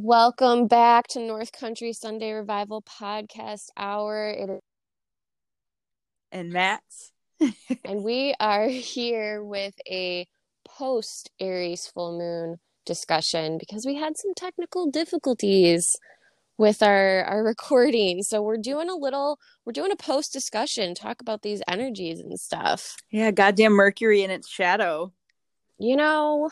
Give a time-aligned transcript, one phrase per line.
[0.00, 4.30] Welcome back to North Country Sunday Revival Podcast Hour.
[4.30, 4.60] It is,
[6.30, 7.10] and Matt's.
[7.84, 10.28] and we are here with a
[10.64, 15.96] post Aries full moon discussion because we had some technical difficulties
[16.58, 18.22] with our our recording.
[18.22, 22.38] So we're doing a little we're doing a post discussion, talk about these energies and
[22.38, 22.94] stuff.
[23.10, 25.12] Yeah, goddamn Mercury in its shadow.
[25.76, 26.50] You know,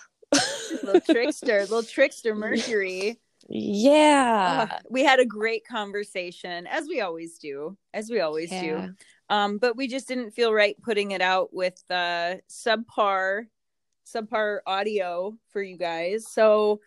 [0.82, 3.20] little trickster, little trickster Mercury.
[3.48, 4.68] Yeah.
[4.70, 8.62] Uh, we had a great conversation, as we always do, as we always yeah.
[8.62, 8.94] do.
[9.28, 13.46] Um, but we just didn't feel right putting it out with uh, subpar,
[14.06, 16.26] subpar audio for you guys.
[16.28, 16.80] So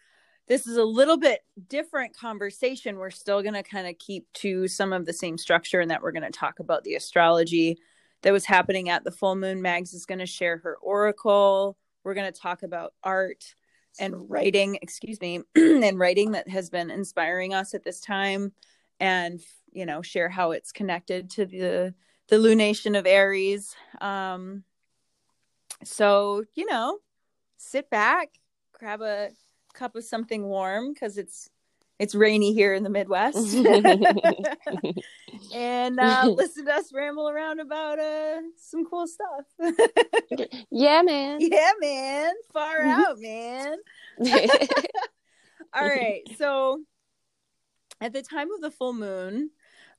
[0.48, 2.98] this is a little bit different conversation.
[2.98, 6.02] We're still going to kind of keep to some of the same structure, and that
[6.02, 7.78] we're going to talk about the astrology
[8.22, 9.62] that was happening at the full moon.
[9.62, 11.78] Mags is going to share her oracle.
[12.04, 13.54] We're going to talk about art
[14.00, 18.52] and writing, excuse me, and writing that has been inspiring us at this time
[19.00, 19.40] and
[19.72, 21.94] you know, share how it's connected to the
[22.28, 23.76] the lunation of Aries.
[24.02, 24.64] Um
[25.84, 27.00] so, you know,
[27.58, 28.30] sit back,
[28.74, 29.30] grab a
[29.74, 31.50] cup of something warm cuz it's
[32.00, 33.38] it's rainy here in the Midwest.
[35.54, 39.46] and uh, listen to us ramble around about uh, some cool stuff.
[40.72, 41.38] yeah, man.
[41.40, 42.34] Yeah, man.
[42.54, 43.78] Far out, man.
[45.74, 46.22] All right.
[46.38, 46.82] So
[48.02, 49.52] at the time of the full moon,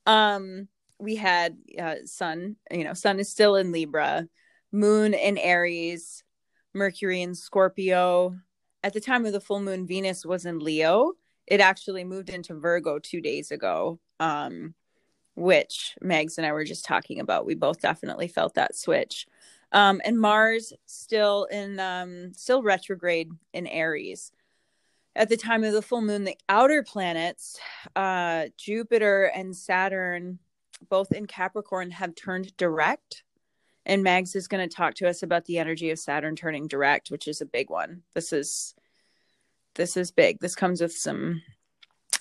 [0.06, 4.26] um, we had uh, sun, you know, sun is still in Libra,
[4.72, 6.24] moon in Aries,
[6.74, 8.36] Mercury in Scorpio.
[8.82, 11.14] At the time of the full moon, Venus was in Leo
[11.50, 14.72] it actually moved into Virgo two days ago, um,
[15.40, 17.46] which Mags and I were just talking about.
[17.46, 19.26] We both definitely felt that switch.
[19.72, 24.32] Um, and Mars still in um, still retrograde in Aries.
[25.16, 27.58] At the time of the full moon, the outer planets,
[27.96, 30.38] uh, Jupiter and Saturn,
[30.88, 33.24] both in Capricorn, have turned direct.
[33.86, 37.10] And Mags is going to talk to us about the energy of Saturn turning direct,
[37.10, 38.02] which is a big one.
[38.14, 38.74] This is
[39.74, 40.40] this is big.
[40.40, 41.42] This comes with some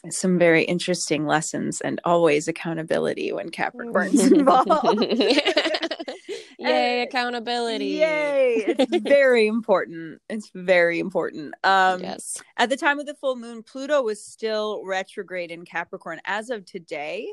[0.10, 5.02] some very interesting lessons and always accountability when Capricorn's involved.
[6.60, 7.86] yay, accountability.
[7.86, 8.64] Yay.
[8.68, 10.22] It's very important.
[10.30, 11.54] It's very important.
[11.64, 12.42] Um yes.
[12.58, 16.22] at the time of the full moon, Pluto was still retrograde in Capricorn.
[16.26, 17.28] As of today,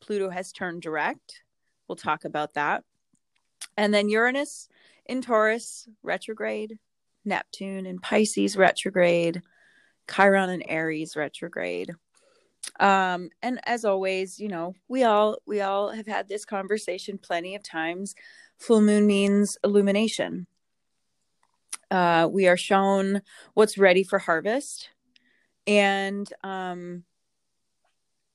[0.00, 1.42] Pluto has turned direct.
[1.88, 2.84] We'll talk about that.
[3.76, 4.68] And then Uranus
[5.06, 6.78] in Taurus retrograde
[7.24, 9.42] Neptune and Pisces retrograde,
[10.12, 11.90] Chiron and Aries retrograde.
[12.80, 17.54] Um, and as always, you know, we all we all have had this conversation plenty
[17.54, 18.14] of times.
[18.58, 20.46] Full moon means illumination.
[21.90, 23.20] Uh, we are shown
[23.54, 24.90] what's ready for harvest,
[25.66, 27.04] and um,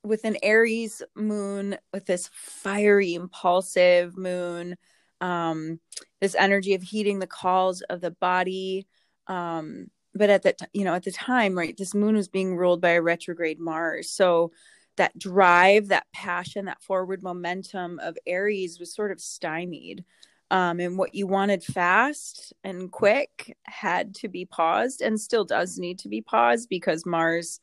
[0.02, 4.76] with an Aries moon, with this fiery, impulsive moon,
[5.20, 5.80] um,
[6.20, 8.86] this energy of heeding the calls of the body
[9.26, 12.80] um, but at that you know at the time right this moon was being ruled
[12.80, 14.10] by a retrograde mars.
[14.10, 14.52] So
[14.96, 20.04] that drive that passion that forward momentum of aries was sort of stymied.
[20.52, 25.78] Um, and what you wanted fast and quick had to be paused and still does
[25.78, 27.60] need to be paused because mars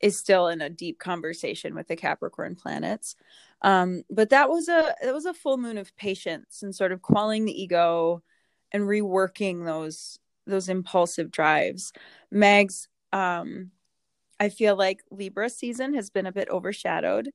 [0.00, 3.16] is still in a deep conversation with the capricorn planets.
[3.62, 7.02] Um, but that was a that was a full moon of patience and sort of
[7.02, 8.22] quelling the ego
[8.70, 11.92] and reworking those those impulsive drives.
[12.30, 13.70] Mags, um,
[14.38, 17.30] I feel like Libra season has been a bit overshadowed.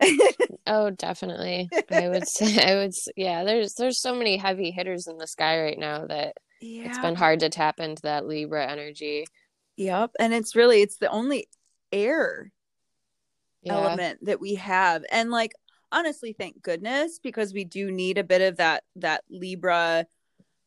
[0.66, 1.68] oh, definitely.
[1.90, 5.62] I would say I would yeah, there's there's so many heavy hitters in the sky
[5.62, 6.86] right now that yeah.
[6.86, 9.26] it's been hard to tap into that Libra energy.
[9.76, 11.48] Yep, and it's really it's the only
[11.92, 12.52] air
[13.62, 13.74] yeah.
[13.74, 15.04] element that we have.
[15.10, 15.52] And like
[15.94, 20.04] honestly thank goodness because we do need a bit of that that libra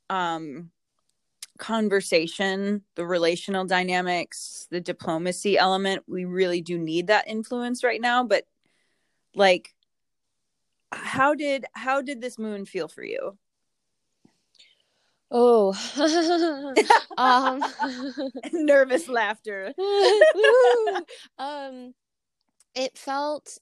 [0.09, 0.71] um
[1.57, 8.23] conversation the relational dynamics the diplomacy element we really do need that influence right now
[8.23, 8.45] but
[9.35, 9.73] like
[10.91, 13.37] how did how did this moon feel for you?
[15.29, 15.73] Oh
[17.17, 17.61] um
[18.53, 19.73] nervous laughter.
[21.37, 21.93] Um
[22.75, 23.57] it felt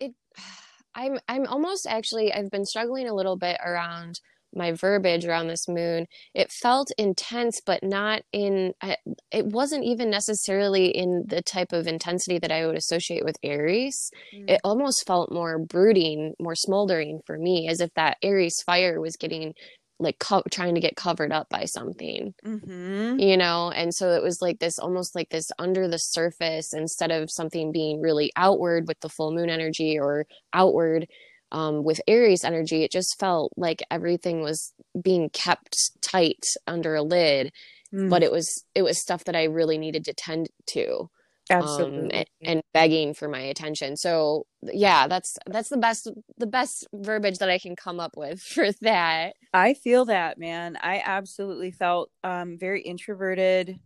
[0.00, 0.14] it
[0.94, 4.20] i'm i'm almost actually i've been struggling a little bit around
[4.54, 8.72] my verbiage around this moon it felt intense but not in
[9.30, 14.10] it wasn't even necessarily in the type of intensity that i would associate with aries
[14.34, 14.48] mm.
[14.48, 19.16] it almost felt more brooding more smoldering for me as if that aries fire was
[19.16, 19.54] getting
[19.98, 23.18] like co- trying to get covered up by something Mm-hmm.
[23.20, 27.10] you know and so it was like this almost like this under the surface instead
[27.12, 31.06] of something being really outward with the full moon energy or outward
[31.52, 37.02] um, with aries energy it just felt like everything was being kept tight under a
[37.02, 37.52] lid
[37.94, 38.08] Mm.
[38.10, 41.08] but it was it was stuff that i really needed to tend to
[41.50, 42.10] um, absolutely.
[42.10, 47.38] and, and begging for my attention so yeah that's that's the best the best verbiage
[47.38, 50.78] that i can come up with for that I feel that, man.
[50.80, 53.78] I absolutely felt um very introverted.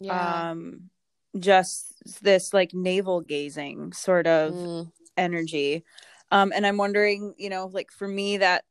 [0.00, 0.90] yeah Um
[1.38, 5.84] just this like navel gazing sort of Mm, energy.
[6.32, 8.64] Um and I'm wondering, you know, like for me that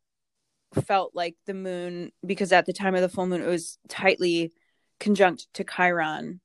[0.86, 4.52] felt like the moon because at the time of the full moon it was tightly
[5.00, 6.42] conjunct to Chiron.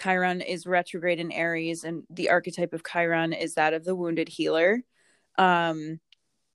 [0.00, 4.28] Chiron is retrograde in Aries and the archetype of Chiron is that of the wounded
[4.28, 4.82] healer.
[5.36, 6.00] Um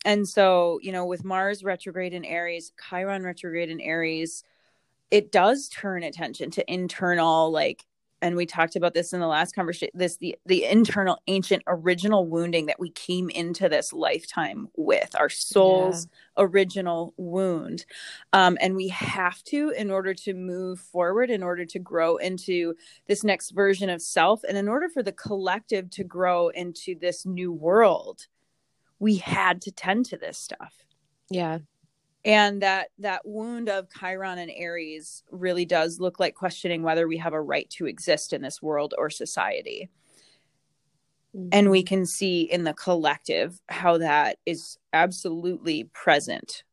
[0.05, 4.43] and so, you know, with Mars retrograde in Aries, Chiron retrograde in Aries,
[5.11, 7.85] it does turn attention to internal like
[8.23, 12.25] and we talked about this in the last conversation this the the internal ancient original
[12.25, 17.85] wounding that we came into this lifetime with our soul's original wound.
[18.31, 22.73] Um, and we have to in order to move forward in order to grow into
[23.07, 27.25] this next version of self and in order for the collective to grow into this
[27.25, 28.27] new world
[28.99, 30.85] we had to tend to this stuff.
[31.29, 31.59] Yeah
[32.25, 37.17] and that that wound of chiron and aries really does look like questioning whether we
[37.17, 39.89] have a right to exist in this world or society.
[41.51, 46.63] And we can see in the collective how that is absolutely present.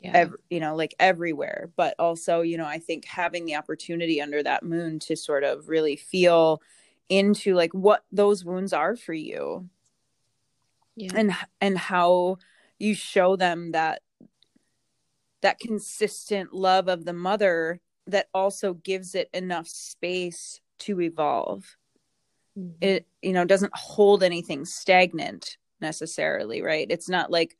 [0.00, 0.12] Yeah.
[0.14, 1.70] Ev- you know like everywhere.
[1.74, 5.68] But also you know i think having the opportunity under that moon to sort of
[5.68, 6.60] really feel
[7.08, 9.68] into like what those wounds are for you.
[10.96, 11.12] Yeah.
[11.16, 12.36] And and how
[12.78, 14.02] you show them that
[15.44, 21.76] that consistent love of the mother that also gives it enough space to evolve.
[22.58, 22.74] Mhm.
[22.80, 26.86] it you know doesn't hold anything stagnant necessarily right?
[26.88, 27.56] It's not like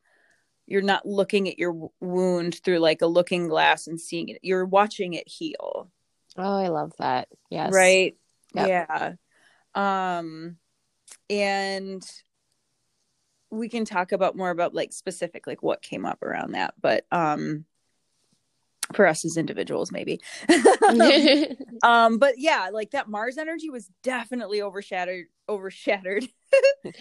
[0.67, 4.39] you're not looking at your wound through like a looking glass and seeing it.
[4.43, 5.91] You're watching it heal.
[6.37, 7.29] Oh i love that.
[7.51, 7.73] Yes.
[7.73, 8.17] Right?
[8.55, 8.69] Yep.
[8.69, 9.13] yeah.
[9.75, 10.57] Um
[11.29, 12.03] and
[13.51, 17.05] we can talk about more about like specific like what came up around that but
[17.13, 17.65] um
[18.93, 20.21] for us as individuals maybe.
[21.83, 26.27] Um but yeah like that mars energy was definitely overshadowed overshadowed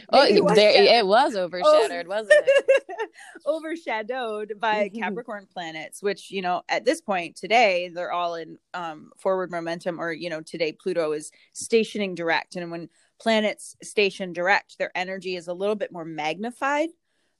[0.09, 0.89] oh it was there shadowed.
[0.95, 3.09] it was overshadowed wasn't it?
[3.45, 4.99] Overshadowed by Mhm.
[4.99, 9.99] capricorn planets which you know at this point today they're all in um forward momentum
[10.01, 12.55] or you know today pluto is stationing direct.
[12.55, 12.89] And when
[13.21, 16.89] planets station direct their energy is a little bit more magnified.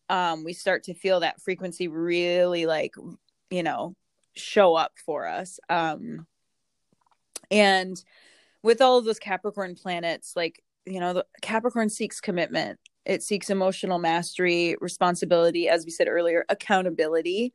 [0.09, 2.95] Um we start to feel that frequency really like
[3.49, 3.95] you know
[4.35, 5.59] show up for us.
[5.69, 6.27] Um
[7.51, 8.03] and
[8.63, 12.79] with all of those capricorn planets like you know capricorn seeks commitment.
[13.05, 17.53] It seeks emotional mastery responsibility as we said earlier accountability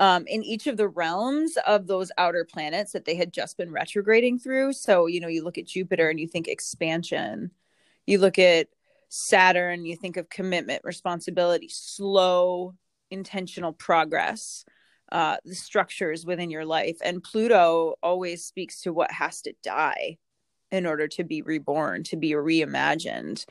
[0.00, 3.70] um, in each of the realms of those outer planets that they had just been
[3.70, 4.72] retrograding through.
[4.72, 7.50] So you know you look at jupiter and you think expansion.
[8.06, 8.68] You look at
[9.14, 12.74] saturn you think of commitment responsibility slow
[13.10, 14.64] intentional progress
[15.12, 16.96] uh, the structures within your life.
[17.04, 20.16] And pluto always speaks to what has to die
[20.70, 23.44] in order to be reborn to be reimagined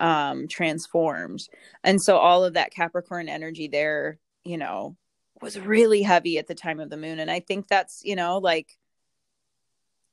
[0.00, 1.48] um transformed.
[1.84, 4.96] And so all of that capricorn energy there you know
[5.40, 7.20] was really heavy at the time of the moon.
[7.20, 8.76] And i think that's you know like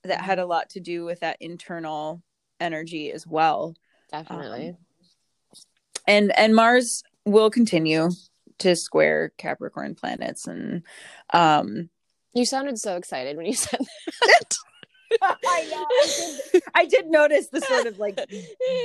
[0.03, 2.21] that had a lot to do with that internal
[2.59, 3.75] energy as well.
[4.11, 4.69] Definitely.
[4.69, 4.77] Um,
[6.07, 8.11] and and mars will continue
[8.61, 10.83] to square capricorn planets and
[11.33, 11.89] um
[12.33, 13.79] you sounded so excited when you said
[14.21, 14.55] that
[15.21, 15.85] I know.
[15.89, 18.15] I did, I did notice the sort of like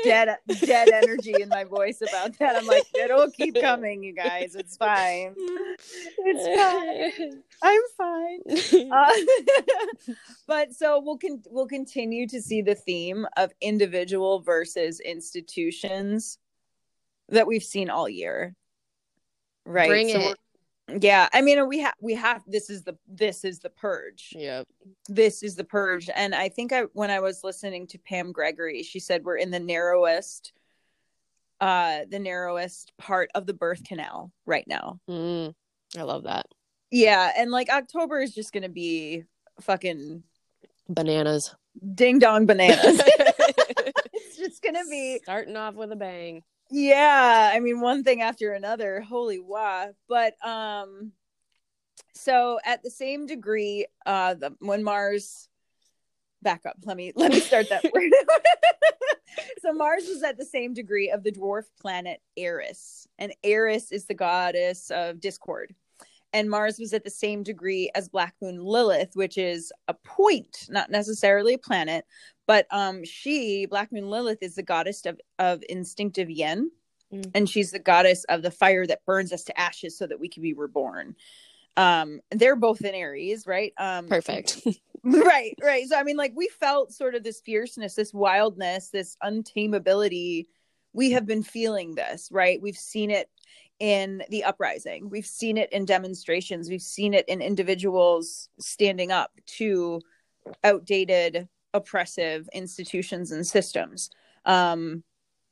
[0.04, 2.56] dead dead energy in my voice about that.
[2.56, 4.54] I'm like, it'll keep coming, you guys.
[4.54, 5.34] It's fine.
[5.36, 7.42] It's fine.
[7.62, 8.90] I'm fine.
[8.90, 10.14] Uh,
[10.46, 16.38] but so we'll con- we'll continue to see the theme of individual versus institutions
[17.28, 18.54] that we've seen all year.
[19.66, 19.88] Right.
[19.88, 21.02] Bring So it.
[21.02, 24.66] Yeah, I mean, we have we have this is the this is the purge Yep.
[25.08, 28.84] this is the purge and i think i when i was listening to pam gregory
[28.84, 30.52] she said we're in the narrowest
[31.60, 35.54] uh the narrowest part of the birth canal right now Mm,
[35.98, 36.46] I love that.
[36.92, 39.24] yeah and like october is just gonna be
[39.60, 40.22] fucking
[40.88, 41.52] Bananas.
[41.96, 43.00] ding dong bananas
[44.12, 46.44] it's just gonna be starting off with a bang.
[46.70, 51.12] Yeah i mean one thing after another holy wow but um
[52.16, 55.48] so at the same degree, uh, the, when Mars
[56.42, 56.76] back up.
[56.84, 58.12] Let me let me start that word.
[59.62, 64.06] so Mars was at the same degree of the dwarf planet Eris, and Eris is
[64.06, 65.74] the goddess of discord.
[66.32, 70.66] And Mars was at the same degree as Black Moon Lilith, which is a point,
[70.68, 72.04] not necessarily a planet,
[72.46, 76.70] but um, she, Black Moon Lilith, is the goddess of of instinctive yin,
[77.12, 77.30] mm.
[77.34, 80.28] and she's the goddess of the fire that burns us to ashes so that we
[80.28, 81.16] can be reborn.
[81.76, 83.74] Um they're both in aries right?
[83.76, 84.66] Um perfect.
[85.04, 85.86] right right.
[85.86, 90.46] So i mean like we felt sort of this fierceness this wildness this untamability.
[90.94, 92.62] We have been feeling this right?
[92.62, 93.28] We've seen it
[93.78, 95.10] in the uprising.
[95.10, 96.68] We've seen it in demonstrations.
[96.68, 100.00] We've seen it in individuals standing up to
[100.64, 104.10] outdated oppressive institutions and systems.
[104.44, 105.02] Um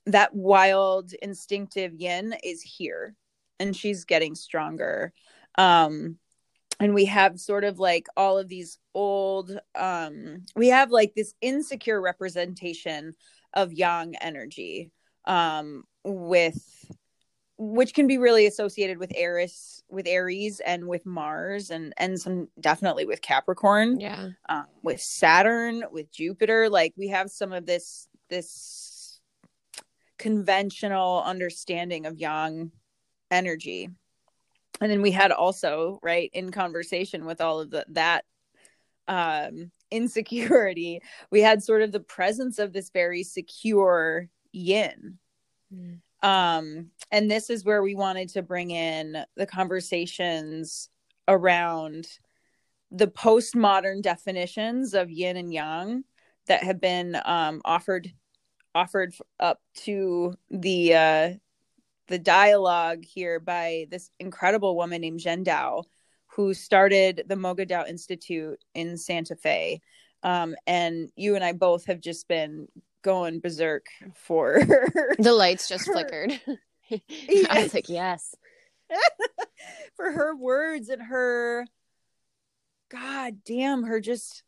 [0.06, 3.14] that wild instinctive yin is here
[3.58, 5.12] and she's getting stronger.
[5.56, 6.18] Um
[6.80, 11.34] and we have sort of like all of these old um we have like this
[11.40, 13.14] insecure representation
[13.52, 14.90] of yang energy
[15.26, 16.73] um with
[17.56, 22.48] which can be really associated with Aries with Aries and with Mars and and some
[22.60, 24.30] definitely with Capricorn yeah.
[24.48, 26.68] um, with Saturn with Jupiter.
[26.68, 29.20] Like we have some of this this
[30.18, 32.72] conventional understanding of yang
[33.30, 33.90] energy.
[34.80, 38.24] And then we had also right in conversation with all of the that
[39.06, 45.18] um insecurity we had sort of the presence of this very secure yin.
[45.72, 46.00] Mm.
[46.24, 50.88] Um and this is where we wanted to bring in the conversations
[51.28, 52.08] around
[52.90, 56.02] the postmodern definitions of yin and yang
[56.46, 58.10] that have been um offered
[58.74, 61.30] offered up to the uh
[62.08, 65.84] the dialogue here by this incredible woman named Jen Dao,
[66.26, 69.80] who started the Moga Dao Institute in Santa Fe.
[70.22, 72.68] Um, and you and I both have just been
[73.04, 74.58] going berserk for
[75.18, 75.92] the lights just her...
[75.92, 76.40] flickered.
[76.90, 78.34] I was like, yes.
[79.96, 81.66] for her words and her
[82.90, 84.42] god damn her just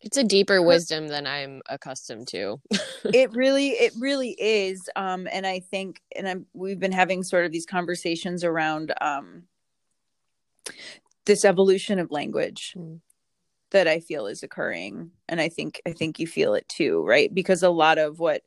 [0.00, 2.60] it's a deeper wisdom than I'm accustomed to.
[3.04, 4.88] it really, it really is.
[4.94, 9.44] Um, and I think, and I'm, we've been having sort of these conversations around um,
[11.24, 13.00] this evolution of language mm.
[13.70, 17.32] That I feel is occurring, and I think, I think you feel it too, right?
[17.32, 18.42] Because a lot of what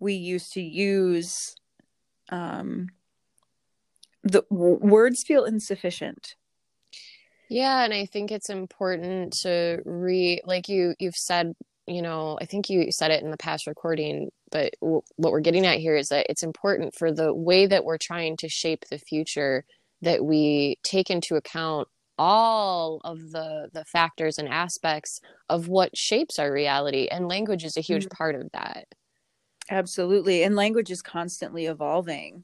[0.00, 1.54] we used to use,
[2.30, 2.88] um,
[4.22, 6.34] the w- words feel insufficient
[7.48, 11.54] yeah, and I think it's important to re like you you've said,
[11.86, 15.40] you know, I think you said it in the past recording, but w- what we're
[15.40, 18.84] getting at here is that it's important for the way that we're trying to shape
[18.90, 19.64] the future
[20.02, 26.38] that we take into account all of the the factors and aspects of what shapes
[26.38, 28.16] our reality and language is a huge mm-hmm.
[28.16, 28.86] part of that
[29.70, 32.42] absolutely and language is constantly evolving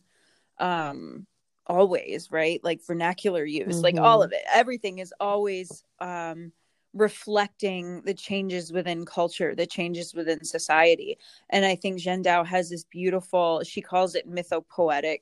[0.58, 1.26] um
[1.66, 3.84] always right like vernacular use mm-hmm.
[3.84, 4.26] like all mm-hmm.
[4.26, 6.52] of it everything is always um
[6.92, 11.18] reflecting the changes within culture the changes within society
[11.50, 15.20] and i think Jen Dao has this beautiful she calls it mythopoetic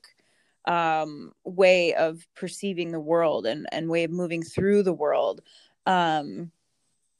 [0.65, 5.41] um way of perceiving the world and and way of moving through the world
[5.85, 6.51] um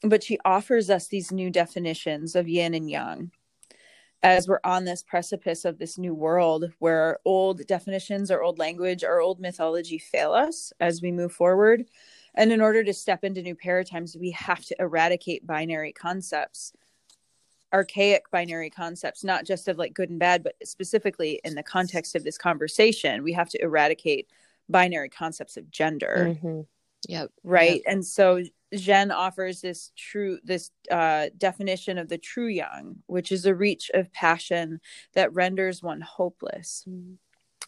[0.01, 3.31] but she offers us these new definitions of yin and yang
[4.23, 9.03] as we're on this precipice of this new world where old definitions or old language
[9.03, 11.85] or old mythology fail us as we move forward.
[12.35, 16.71] And in order to step into new paradigms, we have to eradicate binary concepts,
[17.73, 22.15] archaic binary concepts, not just of like good and bad, but specifically in the context
[22.15, 24.27] of this conversation, we have to eradicate
[24.69, 26.27] binary concepts of gender.
[26.29, 26.61] Mm-hmm.
[27.09, 27.31] Yep.
[27.43, 27.81] Right.
[27.85, 27.93] Yep.
[27.93, 28.41] And so
[28.73, 33.91] Jen offers this true this uh, definition of the true yang, which is a reach
[33.93, 34.79] of passion
[35.13, 36.85] that renders one hopeless.
[36.87, 37.17] Mm.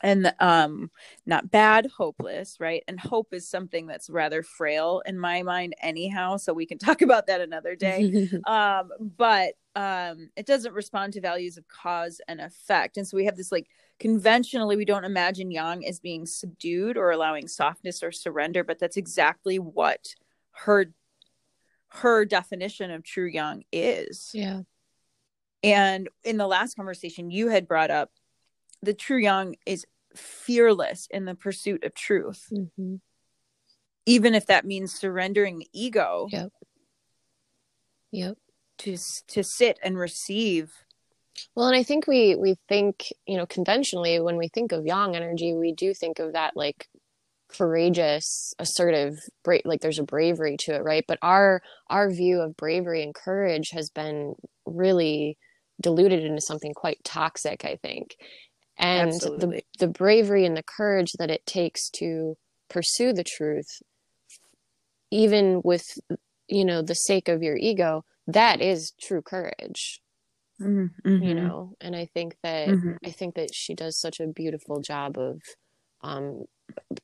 [0.03, 0.91] And um,
[1.25, 2.83] not bad, hopeless, right?
[2.87, 6.35] And hope is something that's rather frail in my mind, anyhow.
[6.37, 8.29] So we can talk about that another day.
[8.47, 12.95] um, but um, it doesn't respond to values of cause and effect.
[12.97, 13.67] And so we have this like
[13.99, 18.97] conventionally, we don't imagine yang as being subdued or allowing softness or surrender, but that's
[18.97, 20.15] exactly what
[20.51, 20.87] her
[21.89, 24.31] her definition of true yang is.
[24.33, 24.61] Yeah.
[25.63, 28.11] And in the last conversation you had brought up
[28.81, 32.47] the true yang is fearless in the pursuit of truth.
[32.51, 32.95] Mm-hmm.
[34.05, 36.27] Even if that means surrendering the ego.
[36.31, 36.51] Yep.
[38.11, 38.37] Yep.
[38.79, 40.71] To to sit and receive.
[41.55, 45.15] Well, and I think we we think, you know, conventionally when we think of yang
[45.15, 46.87] energy, we do think of that like
[47.47, 51.05] courageous assertive bra- like there's a bravery to it right?
[51.07, 55.37] But our our view of bravery and courage has been really
[55.81, 58.15] diluted into something quite toxic i think.
[58.77, 62.35] And the, the bravery and the courage that it takes to
[62.69, 63.81] pursue the truth
[65.11, 65.85] even with
[66.47, 70.01] you know the sake of your ego that is true courage
[70.61, 71.23] mm-hmm.
[71.23, 72.93] you know and i think that mm-hmm.
[73.05, 75.41] i think that she does such a beautiful job of
[76.01, 76.45] um,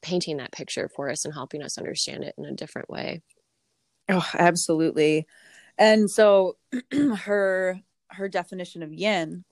[0.02, 3.22] painting that picture for us and helping us understand it in a different way
[4.10, 5.26] oh absolutely
[5.78, 6.58] and so
[7.18, 9.44] her her definition of yin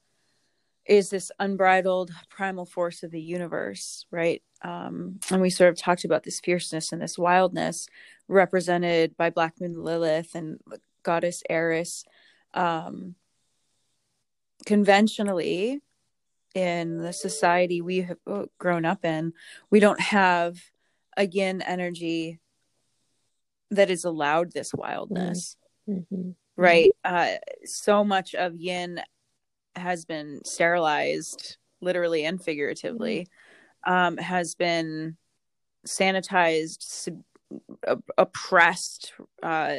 [0.85, 6.03] is this unbridled primal force of the universe right um, and we sort of talked
[6.03, 7.87] about this fierceness and this wildness
[8.27, 10.59] represented by black moon lilith and
[11.03, 12.05] goddess eris
[12.53, 13.15] um,
[14.65, 15.81] conventionally
[16.55, 19.33] in the society we have uh, grown up in
[19.69, 20.57] we don't have
[21.15, 22.39] a yin energy
[23.71, 25.55] that is allowed this wildness
[25.87, 26.15] mm-hmm.
[26.15, 26.31] mm-hmm.
[26.55, 28.99] right uh, so much of yin
[29.75, 33.27] has been sterilized literally and figuratively
[33.87, 33.93] mm-hmm.
[33.93, 35.15] um, has been
[35.87, 37.23] sanitized sub-
[38.17, 39.75] oppressed uh,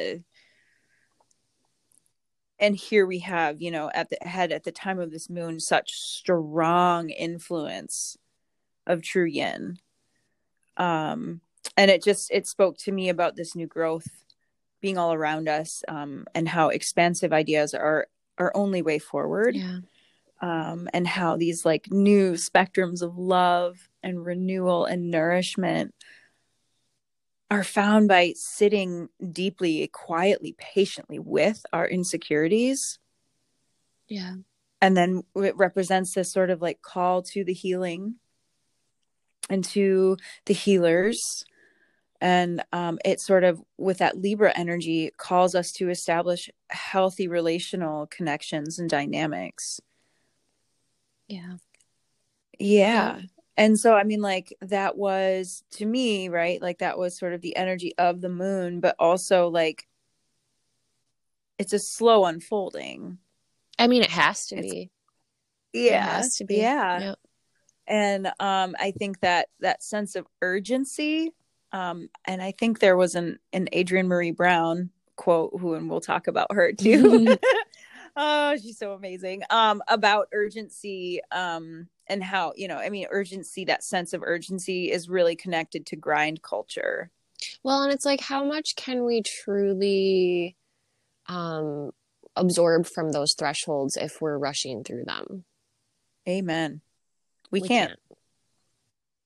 [2.61, 5.59] and here we have you know at the head at the time of this moon
[5.59, 8.15] such strong influence
[8.87, 9.77] of true yin.
[10.77, 11.41] Um
[11.75, 14.07] and it just it spoke to me about this new growth
[14.79, 19.55] being all around us um and how expansive ideas are our only way forward.
[19.55, 19.79] Yeah.
[20.41, 25.93] Um and how these like new spectrums of love and renewal and nourishment
[27.51, 32.97] are found by sitting deeply, quietly, patiently with our insecurities.
[34.07, 34.35] Yeah.
[34.79, 38.15] And then it represents this sort of like call to the healing
[39.49, 40.15] and to
[40.45, 41.43] the healers.
[42.21, 48.07] And um, it sort of, with that Libra energy, calls us to establish healthy relational
[48.07, 49.81] connections and dynamics.
[51.27, 51.55] Yeah.
[52.57, 53.21] Yeah
[53.57, 57.41] and so i mean like that was to me right like that was sort of
[57.41, 59.87] the energy of the moon but also like
[61.61, 63.19] it's a slow unfolding.
[63.77, 64.89] I mean it has to it's, be.
[65.73, 66.55] Yeah it has to be.
[66.55, 66.99] yeah.
[66.99, 67.19] Yep.
[67.87, 71.31] and um i think that that sense of urgency
[71.71, 76.01] um and i think there was an an adrienne maree brown quote who and we'll
[76.01, 77.37] talk about her too
[78.15, 79.43] oh she's so amazing.
[79.49, 84.91] Um about urgency um and how you know i mean urgency that sense of urgency
[84.91, 87.09] is really connected to grind culture.
[87.63, 90.55] Well and it's like how much can we truly
[91.27, 91.91] um
[92.35, 95.43] absorb from those thresholds if we're rushing through them?
[96.27, 96.81] Amen.
[97.49, 97.89] We, we can't.
[97.89, 97.99] can't.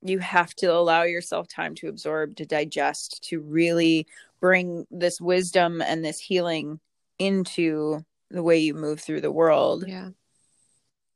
[0.01, 4.07] You have to allow yourself time to absorb to digest to really
[4.39, 6.79] bring this wisdom and this healing
[7.17, 10.09] into the way you move through the world yeah.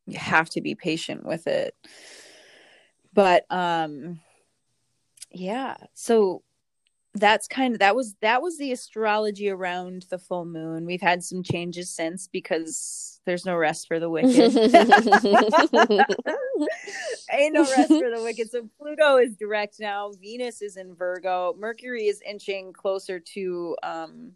[0.06, 1.76] you have to be patient with it.
[3.14, 4.20] But um
[5.32, 6.44] yeah so
[7.16, 10.86] that's kind of that was that was the astrology around the full moon.
[10.86, 14.32] We've had some changes since because there's no rest for the wicked.
[17.32, 18.50] Ain't no rest for the wicked.
[18.52, 20.12] So pluto is direct now.
[20.20, 21.56] Venus is in virgo.
[21.58, 24.34] Mercury is inching closer to um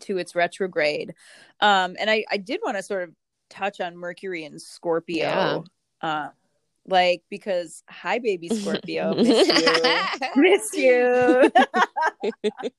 [0.00, 1.14] to its retrograde
[1.60, 3.14] um and i i did want to sort of
[3.48, 5.64] touch on Mercury and Scorpio.
[6.02, 6.08] Yeah.
[6.08, 6.28] Uh,
[6.88, 9.82] like because hi baby Scorpio, miss you,
[10.36, 11.50] miss you.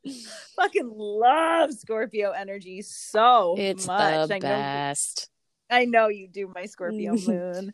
[0.56, 4.30] Fucking love Scorpio energy so it's much.
[4.30, 5.30] The I best.
[5.70, 7.74] Know, I know you do, my Scorpio moon.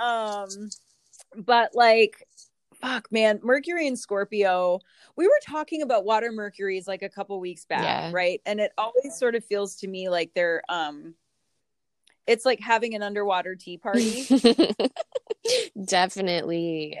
[0.00, 0.48] um,
[1.36, 2.26] but like
[2.86, 4.78] fuck man mercury and scorpio
[5.16, 8.10] we were talking about water mercuries like a couple weeks back yeah.
[8.12, 8.40] right?
[8.46, 11.14] And it always sort of feels to me like they're um
[12.26, 14.26] it's like having an underwater tea party.
[15.84, 16.98] Definitely.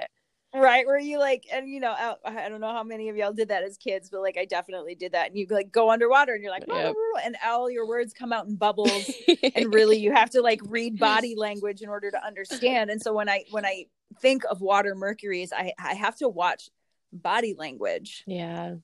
[0.54, 1.92] Right where you like and you know
[2.24, 4.94] I, don't know how many of y'all did that as kids but like i definitely
[4.94, 5.28] did that.
[5.28, 6.94] And you like go underwater and you're like yep.
[7.22, 9.10] and all your words come out in bubbles.
[9.54, 12.90] And really you have to like read body language in order to understand.
[12.90, 13.84] And so when i when i
[14.20, 16.70] think of water mercuries i i have to watch
[17.12, 18.74] body language yeah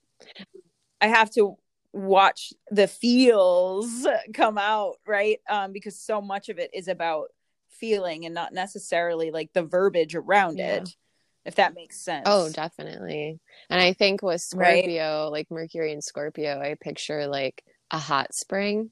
[1.01, 1.57] i have to
[1.93, 7.29] watch the feels come out right um because so much of it is about
[7.69, 10.77] feeling and not necessarily like the verbiage around yeah.
[10.77, 10.97] it
[11.45, 12.23] if that makes sense.
[12.27, 13.41] Oh, definitely.
[13.69, 15.33] And I think with Scorpio, right?
[15.33, 18.91] like Mercury and Scorpio, I picture like a hot spring.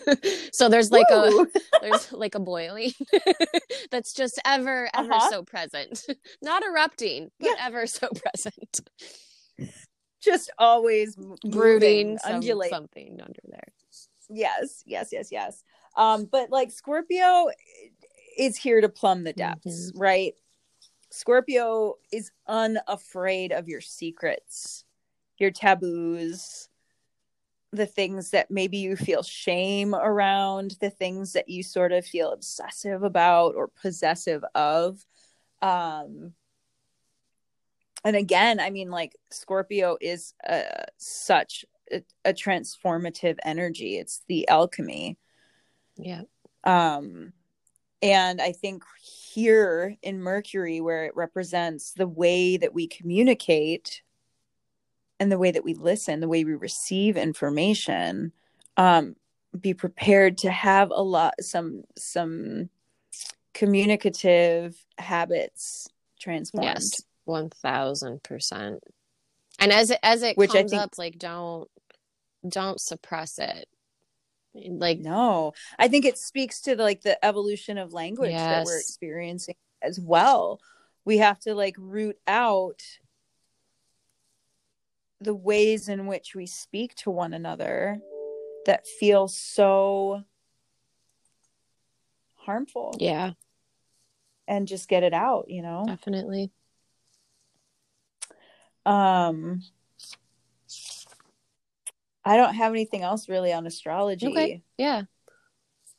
[0.52, 1.42] so there's like Woo!
[1.42, 1.46] a
[1.80, 2.92] there's like a boiling
[3.90, 5.30] that's just ever ever uh-huh.
[5.30, 6.04] so present.
[6.42, 7.66] Not erupting, but yeah.
[7.66, 8.80] ever so present.
[10.20, 11.16] Just always
[11.48, 13.72] brooding, undulating something under there.
[14.28, 15.64] Yes, yes, yes, yes.
[15.96, 17.48] Um, but like Scorpio
[18.36, 19.98] is here to plumb the depths, mm-hmm.
[19.98, 20.34] right?
[21.10, 24.84] Scorpio is unafraid of your secrets,
[25.38, 26.69] your taboos,
[27.72, 32.32] the things that maybe you feel shame around, the things that you sort of feel
[32.32, 35.04] obsessive about or possessive of.
[35.62, 36.32] Um,
[38.04, 43.98] and again, I mean, like Scorpio is uh, such a, a transformative energy.
[43.98, 45.18] It's the alchemy.
[45.96, 46.22] Yeah.
[46.64, 47.32] Um,
[48.02, 48.82] and I think
[49.32, 54.02] here in Mercury, where it represents the way that we communicate
[55.20, 58.32] and the way that we listen, the way we receive information,
[58.78, 59.14] um,
[59.58, 62.70] be prepared to have a lot some some
[63.52, 66.64] communicative habits transformed.
[66.64, 68.82] Yes, one thousand percent.
[69.58, 71.68] And as it as it Which comes think, up, like don't
[72.48, 73.68] don't suppress it
[74.54, 78.40] like no i think it speaks to the, like the evolution of language yes.
[78.40, 80.60] that we're experiencing as well
[81.04, 82.82] we have to like root out
[85.20, 87.98] the ways in which we speak to one another
[88.66, 90.22] that feel so
[92.34, 93.32] harmful yeah
[94.48, 96.50] and just get it out you know definitely
[98.86, 99.60] um
[102.24, 104.28] I don't have anything else really on astrology.
[104.28, 104.62] Okay.
[104.76, 105.02] Yeah.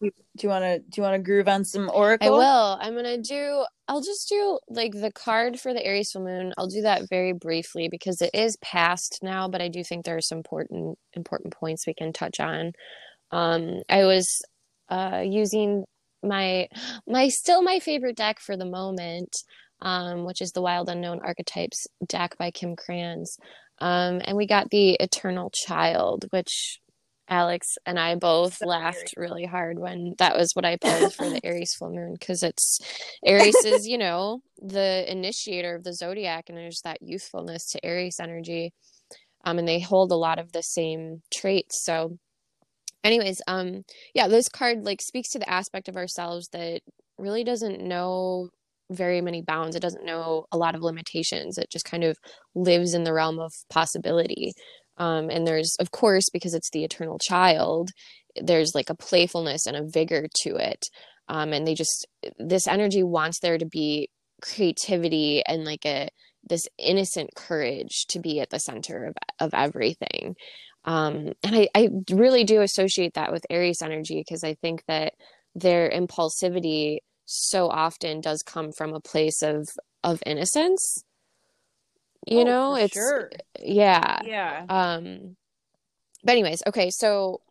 [0.02, 0.10] Do
[0.42, 2.28] you want to do you want to groove on some oracle?
[2.28, 2.78] I will.
[2.82, 3.66] I'm gonna do.
[3.92, 6.54] I'll just do like the card for the Aries full moon.
[6.58, 10.16] I'll do that very briefly because it is past now, but I do think there
[10.16, 12.72] are some important important points we can touch on.
[13.32, 14.42] Um, I was
[14.88, 15.84] uh, using
[16.24, 16.70] my
[17.06, 19.36] my still my favorite deck for the moment,
[19.82, 23.38] um, which is the Wild Unknown Archetypes deck by Kim Krans.
[23.80, 26.80] Um, and we got the Eternal Child, which
[27.32, 31.30] Alex and I both so laughed really hard when that was what I pulled for
[31.30, 32.80] the Aries full moon because it's
[33.26, 38.20] Aries is, you know, the initiator of the zodiac and there's that youthfulness to Aries
[38.22, 38.74] energy.
[39.46, 41.84] Um, and they hold a lot of the same traits.
[41.84, 42.20] So
[43.04, 43.84] anyways, um
[44.16, 46.82] yeah, this card like speaks to the aspect of ourselves that
[47.20, 48.50] really doesn't know
[48.92, 49.76] very many bounds.
[49.76, 51.58] It doesn't know a lot of limitations.
[51.58, 52.18] It just kind of
[52.56, 54.54] lives in the realm of possibility.
[55.02, 57.90] Um, and there's, of course, because it's the eternal child,
[58.36, 60.86] there's like a playfulness and a vigor to it.
[61.28, 62.06] Um, and they just,
[62.38, 64.10] this energy wants there to be
[64.44, 66.10] creativity and like a,
[66.44, 70.36] this innocent courage to be at the center of, of everything.
[70.86, 75.14] Um, and I, I really do associate that with Aries energy because I think that
[75.56, 79.68] their impulsivity so often does come from a place of
[80.04, 81.04] of innocence
[82.28, 83.32] you oh, know it's sure.
[83.60, 85.36] yeah yeah um
[86.24, 87.42] but anyways okay so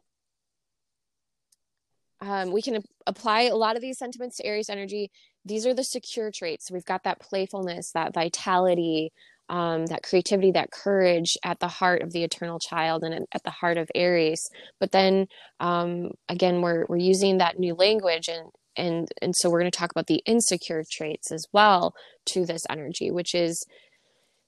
[2.21, 5.11] um we can apply a lot of these sentiments to aries energy
[5.45, 9.13] these are the secure traits we've got that playfulness that vitality
[9.51, 13.51] um, that creativity, that courage at the heart of the eternal child and at the
[13.51, 14.49] heart of Aries.
[14.79, 15.27] But then
[15.59, 19.77] um, again, we're we're using that new language and and and so we're going to
[19.77, 21.95] talk about the insecure traits as well
[22.27, 23.65] to this energy which is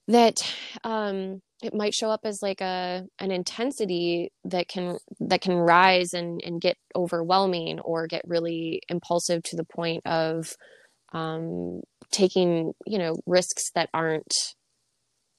[0.07, 0.37] that
[0.83, 6.13] um it might show up as like a an intensity that can that can rise
[6.13, 10.55] and and get overwhelming or get really impulsive to the point of
[11.13, 14.33] um taking you know risks that aren't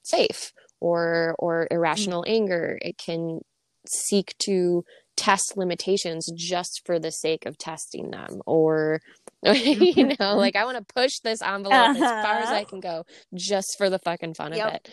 [0.03, 2.35] safe or or irrational mm-hmm.
[2.35, 3.41] anger it can
[3.87, 4.83] seek to
[5.17, 9.01] test limitations just for the sake of testing them or
[9.55, 12.05] you know like i want to push this envelope uh-huh.
[12.05, 12.65] as far as i uh-huh.
[12.65, 13.05] can go
[13.35, 14.89] just for the fucking fun yep.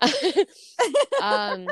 [0.00, 0.48] of it
[1.22, 1.66] um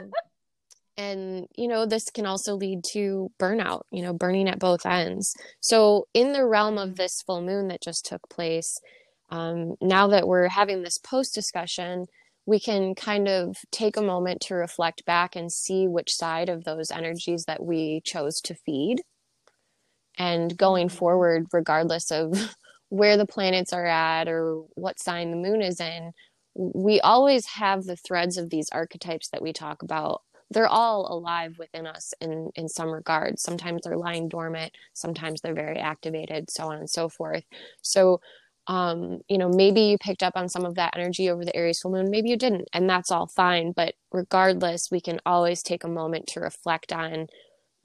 [0.97, 5.35] and you know this can also lead to burnout you know burning at both ends
[5.61, 8.79] so in the realm of this full moon that just took place
[9.31, 12.05] um, now that we're having this post discussion
[12.47, 16.65] we can kind of take a moment to reflect back and see which side of
[16.65, 19.03] those energies that we chose to feed.
[20.19, 22.55] And going forward, regardless of
[22.89, 26.13] where the planets are at or what sign the moon is in,
[26.55, 30.23] we always have the threads of these archetypes that we talk about.
[30.51, 33.43] They're all alive within us in, in some regards.
[33.43, 37.45] Sometimes they're lying dormant, sometimes they're very activated, so on and so forth.
[37.81, 38.21] So
[38.69, 41.81] um, you know, maybe you picked up on some of that energy over the Aries
[41.81, 43.73] full moon, maybe you didn't, and that's all fine.
[43.73, 47.27] But regardless, we can always take a moment to reflect on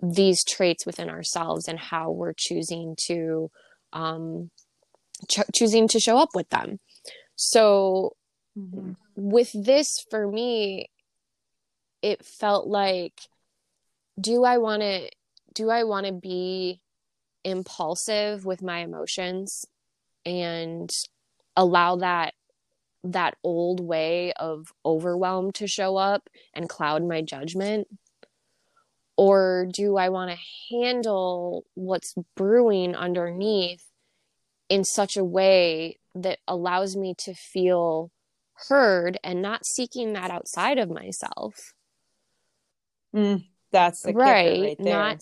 [0.02, 3.50] these traits within ourselves and how we're choosing to
[3.94, 4.52] um,
[5.30, 6.80] ch- choosing to show up with them.
[7.36, 8.16] So
[8.58, 8.94] mm-hmm.
[9.16, 10.90] with this for me,
[12.02, 13.20] it felt like,
[14.20, 15.10] do I want to
[15.54, 16.82] do I want to be
[17.44, 19.66] impulsive with my emotions
[20.26, 20.92] and
[21.56, 22.34] allow that
[23.04, 27.88] that old way of overwhelm to show up and cloud my judgment
[29.18, 33.84] or do I want to handle what's brewing underneath
[34.70, 38.12] in such a way that allows me to feel
[38.70, 41.74] heard and not seeking that outside of myself?
[43.16, 45.22] Mm, that's right, right not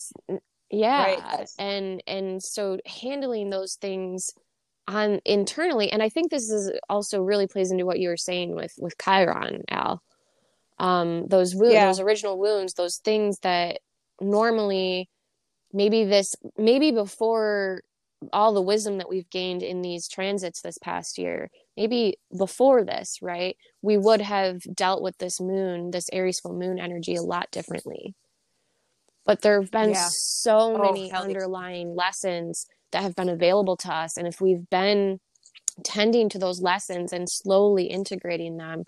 [0.71, 1.49] yeah right.
[1.59, 4.31] and and so handling those things
[4.87, 8.55] on internally and i think this is also really plays into what you were saying
[8.55, 10.01] with with chiron al
[10.77, 11.87] um those wounds yeah.
[11.87, 13.79] those original wounds those things that
[14.21, 15.09] normally
[15.73, 17.81] maybe this maybe before
[18.33, 23.19] all the wisdom that we've gained in these transits this past year maybe before this
[23.21, 27.49] right we would have dealt with this moon this aries full moon energy a lot
[27.51, 28.15] differently
[29.25, 30.07] but there have been yeah.
[30.09, 35.19] so oh, many underlying lessons that have been available to us and if we've been
[35.83, 38.85] tending to those lessons and slowly integrating them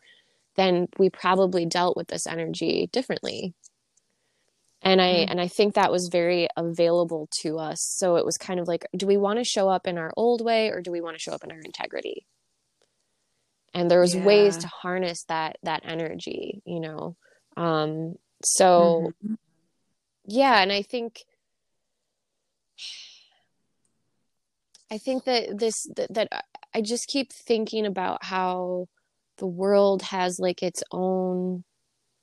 [0.58, 3.54] then we probably dealt with this energy differently
[4.82, 5.32] and i mm-hmm.
[5.32, 8.86] and i think that was very available to us so it was kind of like
[8.96, 11.22] do we want to show up in our old way or do we want to
[11.22, 12.26] show up in our integrity
[13.74, 14.24] and there was yeah.
[14.24, 17.15] ways to harness that that energy you know
[17.56, 19.36] um so mm-hmm.
[20.26, 21.24] yeah and i think
[24.91, 28.88] i think that this that, that i just keep thinking about how
[29.38, 31.63] the world has like its own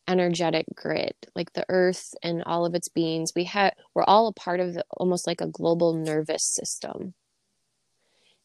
[0.07, 4.33] energetic grid like the earth and all of its beings we have we're all a
[4.33, 7.15] part of the, almost like a global nervous system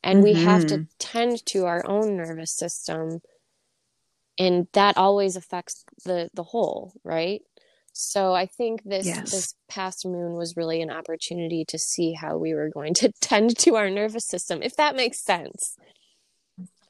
[0.01, 0.37] and mm-hmm.
[0.37, 0.83] we have to mm-hmm.
[0.99, 3.19] tend to our own nervous system
[4.37, 7.41] and that always affects the the whole right
[7.91, 9.31] so i think this yes.
[9.31, 13.57] this past moon was really an opportunity to see how we were going to tend
[13.57, 15.75] to our nervous system if that makes sense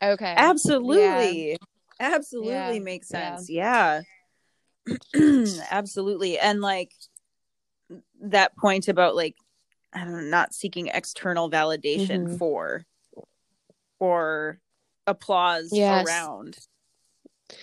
[0.02, 1.58] okay absolutely yeah.
[2.00, 2.80] absolutely yeah.
[2.80, 3.98] makes sense yeah.
[3.98, 4.02] yeah
[5.72, 6.40] Absolutely.
[6.40, 6.92] And like
[8.22, 9.36] that point about like
[9.94, 12.38] I don't know, not seeking external validation mm-hmm.
[12.38, 12.86] for
[14.00, 14.60] or
[15.08, 16.06] applause yes.
[16.06, 16.58] around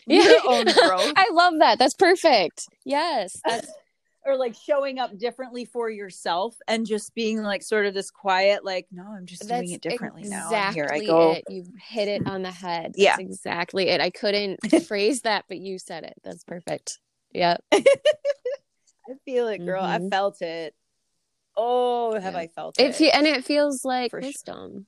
[0.07, 0.25] yeah.
[0.45, 1.79] I love that.
[1.79, 2.67] That's perfect.
[2.85, 3.41] Yes.
[3.45, 3.71] That's
[4.27, 8.65] or like showing up differently for yourself and just being like sort of this quiet,
[8.65, 10.73] like, no, I'm just That's doing it differently exactly now.
[10.73, 11.33] here I go.
[11.33, 11.45] It.
[11.49, 12.87] You hit it on the head.
[12.87, 13.17] That's yeah.
[13.19, 14.01] exactly it.
[14.01, 16.15] I couldn't phrase that, but you said it.
[16.25, 16.99] That's perfect.
[17.33, 17.63] Yep.
[17.73, 17.83] I
[19.25, 19.83] feel it, girl.
[19.83, 20.07] Mm-hmm.
[20.07, 20.75] I felt it.
[21.57, 22.41] Oh, have yeah.
[22.41, 23.01] I felt it?
[23.01, 23.15] it?
[23.15, 24.73] and it feels like For wisdom.
[24.73, 24.85] Sure.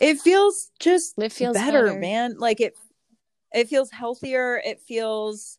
[0.00, 2.36] It feels just it feels better, better, man.
[2.38, 2.74] Like it
[3.52, 4.60] it feels healthier.
[4.64, 5.58] It feels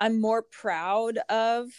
[0.00, 1.70] I'm more proud of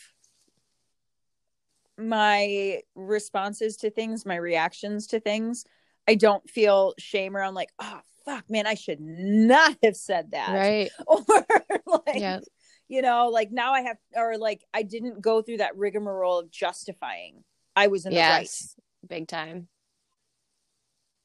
[1.97, 5.65] my responses to things, my reactions to things.
[6.07, 10.49] I don't feel shame around like, oh fuck, man, I should not have said that.
[10.49, 10.89] Right.
[11.85, 12.39] Or like, yeah.
[12.87, 16.51] you know, like now I have, or like I didn't go through that rigmarole of
[16.51, 17.43] justifying.
[17.75, 19.19] I was in yes, the right.
[19.19, 19.67] Big time.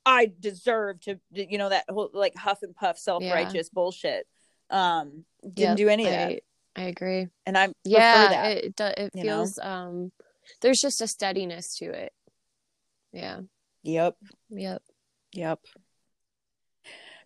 [0.06, 3.74] I deserve to, you know, that whole like huff and puff self righteous yeah.
[3.74, 4.26] bullshit.
[4.70, 6.40] Um, didn't yep, do any of that.
[6.76, 7.28] I, I agree.
[7.46, 9.64] And I'm yeah, that, it it feels know?
[9.64, 10.12] um,
[10.60, 12.12] there's just a steadiness to it.
[13.12, 13.40] Yeah.
[13.82, 14.16] Yep.
[14.50, 14.82] Yep.
[15.32, 15.60] Yep.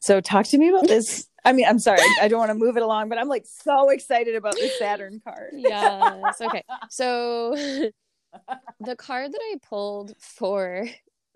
[0.00, 1.26] So talk to me about this.
[1.44, 3.88] I mean, I'm sorry, I don't want to move it along, but I'm like so
[3.90, 5.52] excited about the Saturn card.
[5.54, 6.40] yes.
[6.40, 6.64] Okay.
[6.90, 7.54] So
[8.80, 10.86] the card that I pulled for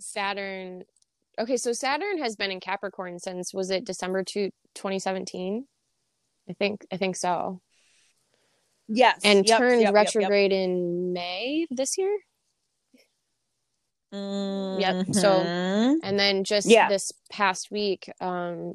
[0.01, 0.85] Saturn.
[1.39, 5.67] Okay, so Saturn has been in Capricorn since was it December to 2017?
[6.49, 7.61] I think I think so.
[8.95, 9.21] Yes.
[9.25, 12.19] And yep, turned yep, retrograde yep, in May this year.
[14.13, 14.81] Mm-hmm.
[14.81, 15.15] Yep.
[15.15, 15.31] So,
[16.03, 16.91] and then just yeah.
[16.91, 18.75] this past week, um,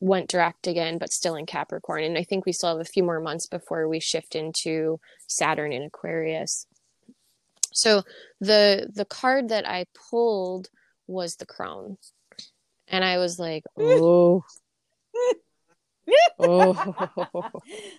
[0.00, 2.02] went direct again, but still in Capricorn.
[2.02, 4.98] And I think we still have a few more months before we shift into
[5.28, 6.66] Saturn in Aquarius.
[7.72, 8.02] So
[8.40, 10.68] the the card that I pulled
[11.06, 11.98] was the crone.
[12.88, 14.42] And I was like, oh,
[16.38, 17.50] oh.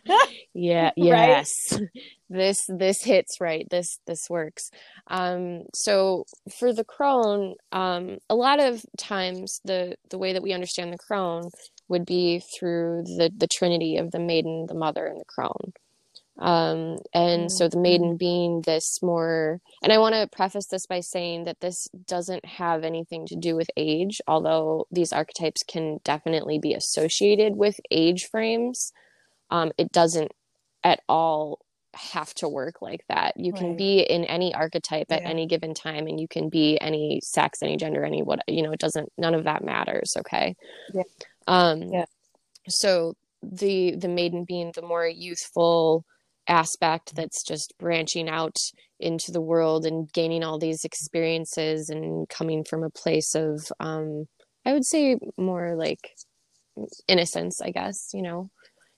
[0.53, 1.49] Yeah yes.
[1.71, 1.81] Right?
[2.29, 3.65] this this hits right.
[3.69, 4.69] This this works.
[5.07, 6.25] Um so
[6.59, 10.97] for the crone um a lot of times the the way that we understand the
[10.97, 11.49] crone
[11.87, 15.73] would be through the the trinity of the maiden the mother and the crone
[16.39, 20.99] Um, and so the maiden being this more, and I want to preface this by
[21.01, 26.57] saying that this doesn't have anything to do with age, although these archetypes can definitely
[26.57, 28.91] be associated with age frames.
[29.51, 30.31] Um, it doesn't
[30.83, 31.59] at all
[31.93, 33.37] have to work like that.
[33.37, 33.77] You can Right.
[33.77, 35.29] be in any archetype at Yeah.
[35.29, 38.71] any given time, and you can be any sex, any gender, any what you know.
[38.71, 39.11] It doesn't.
[39.19, 40.15] None of that matters.
[40.17, 40.55] Okay.
[40.91, 41.03] Yeah.
[41.45, 41.83] Um.
[41.83, 42.05] Yeah.
[42.67, 46.03] So the the maiden being the more youthful
[46.47, 48.57] aspect that's just branching out
[48.99, 54.25] into the world and gaining all these experiences and coming from a place of um
[54.65, 55.99] I would say more like
[57.07, 58.49] innocence, I guess, you know.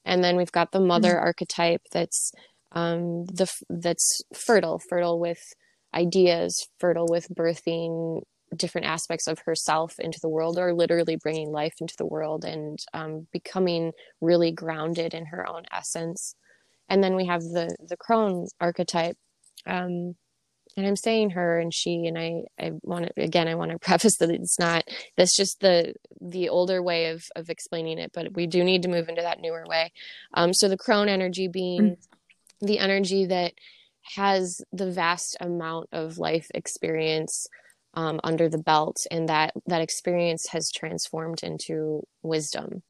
[0.06, 2.32] And then we've got the mother archetype that's
[2.72, 5.42] um the that's fertile, fertile with
[5.94, 8.22] ideas, fertile with birthing
[8.56, 12.80] different aspects of herself into the world or literally bringing life into the world and
[12.94, 16.36] um, becoming really grounded in her own essence
[16.90, 19.18] and then we have the the crone archetype.
[19.66, 20.16] Um
[20.78, 23.80] and i'm saying her and she and i i want to again i want to
[23.82, 24.84] preface that it's not
[25.18, 28.90] that's just the the older way of of explaining it but we do need to
[28.90, 29.92] move into that newer way.
[30.34, 31.98] Um so the crone energy being
[32.62, 33.54] the energy that
[34.16, 37.48] has the vast amount of life experience
[37.96, 42.84] um, under the belt and that that experience has transformed into wisdom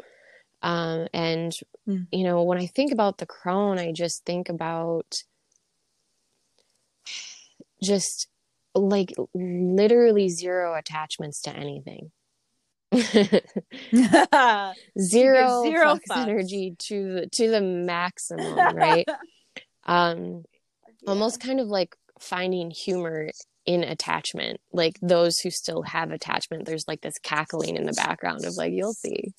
[0.65, 1.51] um, and
[1.87, 2.07] Mm.
[2.11, 5.05] you know when i think about the crone i just think about
[7.83, 8.27] just
[8.73, 12.11] like literally zero attachments to anything.
[14.99, 19.07] Zero, zero energy to the to the maximum right?
[19.85, 20.43] Um
[21.07, 23.29] almost kind of like finding humor
[23.65, 24.59] in attachment.
[24.73, 28.73] Like those who still have attachment there's like this cackling in the background of like
[28.73, 29.33] you'll see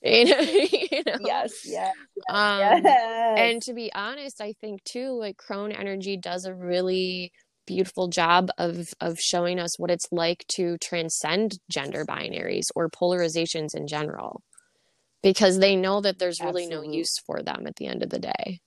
[0.02, 1.18] you know, you know?
[1.26, 1.94] yes, yes,
[2.30, 3.38] um yes.
[3.38, 7.32] and to be honest i think too like crone energy does a really
[7.66, 13.74] beautiful job of of showing us what it's like to transcend gender binaries or polarizations
[13.74, 14.42] in general
[15.22, 18.18] because they know that there's really no use for them at the end of the
[18.18, 18.60] day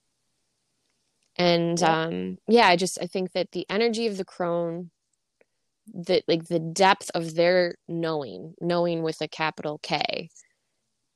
[1.36, 1.90] and Yep.
[1.90, 4.90] um yeah i just i think that the energy of the crone
[5.92, 10.30] that like the depth of their knowing knowing with a capital k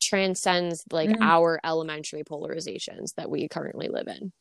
[0.09, 1.23] transcends like Mhm.
[1.23, 4.33] our elementary polarizations that we currently live in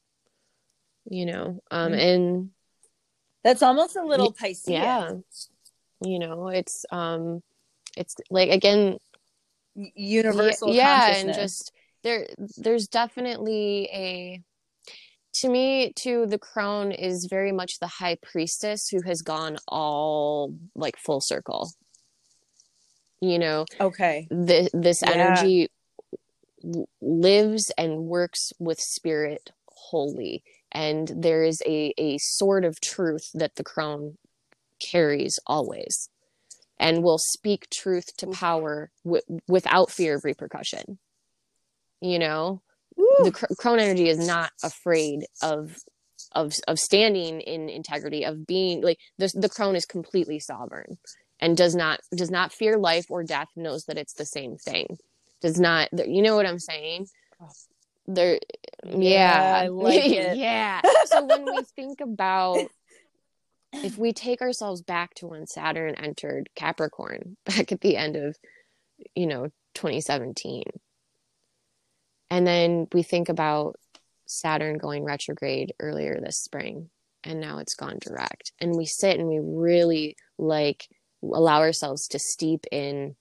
[1.10, 2.00] you know um Mhm.
[2.00, 2.52] and
[3.44, 4.68] That's almost a little Pisces.
[4.70, 5.12] yeah
[6.02, 7.42] you know it's um
[7.98, 8.98] it's like again
[9.76, 11.72] Universal yeah and just
[12.04, 12.28] there
[12.58, 14.42] there's definitely a
[15.34, 20.54] to me too the crone is very much the high priestess who has gone all
[20.76, 21.70] like full circle
[23.22, 24.28] you know okay.
[24.30, 25.12] the, this Yeah.
[25.14, 25.70] energy
[27.02, 30.44] lives and works with spirit wholly.
[30.72, 34.18] And there is a, a sort of truth that the crone
[34.80, 36.10] carries always
[36.80, 41.00] and will speak truth to power w- without fear of repercussion.
[42.02, 42.62] You know
[43.24, 45.78] the cr- crone energy is not afraid of
[46.34, 50.98] of of standing in integrity of being like the the crone is completely sovereign
[51.40, 54.98] and does not does not fear life or death knows that it's the same thing
[55.42, 57.08] does not you know what i'm saying
[58.08, 58.40] there
[58.86, 60.38] yeah I like it.
[60.38, 62.60] yeah so when we think about
[63.74, 68.38] if we take ourselves back to when saturn entered capricorn back at the end of
[69.16, 70.64] you know 2017
[72.30, 73.78] and then we think about
[74.26, 76.90] Saturn going retrograde earlier this spring,
[77.24, 78.52] and now it's gone direct.
[78.60, 80.88] And we sit and we really like
[81.24, 83.16] allow ourselves to steep in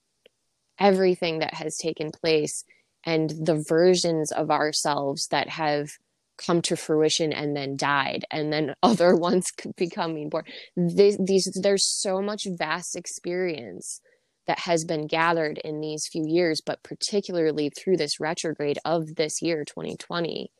[0.79, 2.63] everything that has taken place
[3.05, 5.89] and the versions of ourselves that have
[6.37, 10.43] come to fruition and then died and then other ones becoming born.
[10.75, 14.01] These, these there's so much vast experience
[14.45, 19.41] that has been gathered in these few years, but particularly through this retrograde of this
[19.41, 20.51] year, 2020,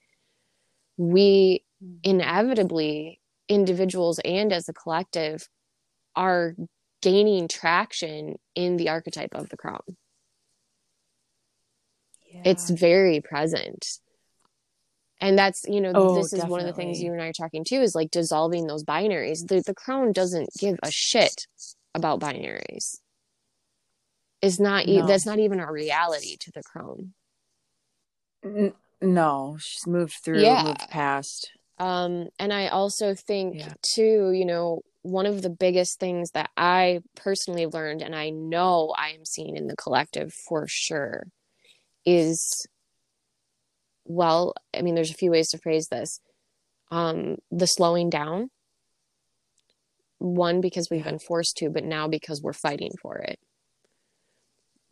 [0.98, 1.96] we hmm.
[2.04, 5.48] inevitably, individuals and as a collective,
[6.16, 6.56] are
[7.02, 9.98] gaining traction in the archetype of the crone.
[12.44, 14.00] It's very present.
[15.20, 17.34] And that's, you know, Oh, this is one of the things you and I are
[17.34, 19.48] talking too is like dissolving those binaries.
[19.48, 21.48] The, the crone doesn't give a shit
[21.96, 23.00] about binaries.
[24.42, 25.08] Is not No.
[25.08, 27.14] that's not even a reality to the crone.
[28.46, 30.64] N- no, she's moved through, Yeah.
[30.64, 31.52] moved past.
[31.80, 33.74] Um, and I also think Yeah.
[33.82, 38.94] too, you know, one of the biggest things that I personally learned, and I know
[38.98, 41.28] I am seeing in the collective for sure,
[42.06, 42.68] is
[44.06, 46.20] well, I mean, there's a few ways to phrase this.
[46.92, 48.50] um, the slowing down.
[50.20, 53.40] One, because we've been forced to, but now because we're fighting for it.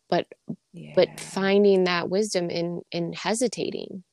[0.09, 0.27] But
[0.73, 0.93] Yeah.
[0.95, 4.03] but finding that wisdom in in hesitating.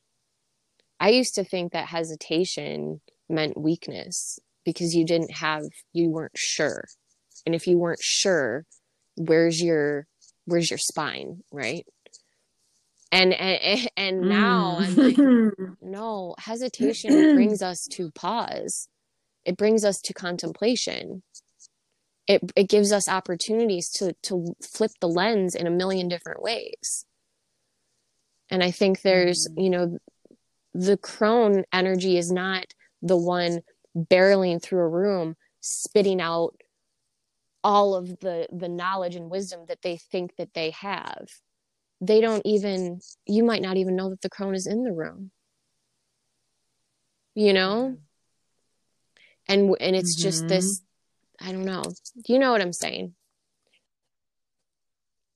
[1.00, 6.84] I used to think that hesitation meant weakness because you didn't have you weren't sure.
[7.46, 8.64] And if you weren't sure,
[9.16, 10.06] where's your
[10.46, 11.86] where's your spine, right?
[13.10, 15.76] And and and now I'm like Mm.
[15.80, 18.88] no, hesitation brings us to pause.
[19.44, 21.22] It brings us to contemplation.
[22.28, 27.04] It it gives us opportunities to to flip the lens in a million different ways.
[28.50, 29.64] And I think there's, Mhm.
[29.64, 29.98] you know,
[30.74, 32.64] the crone energy is not
[33.02, 33.62] the one
[33.96, 36.54] barreling through a room spitting out
[37.64, 41.28] all of the the knowledge and wisdom that they think that they have.
[42.00, 45.30] They don't even you might not even know that the crone is in the room.
[47.34, 47.96] You know?
[49.48, 50.48] And and it's just Mhm.
[50.48, 50.82] this
[51.40, 51.82] i don't know.
[52.26, 53.14] You know what i'm saying?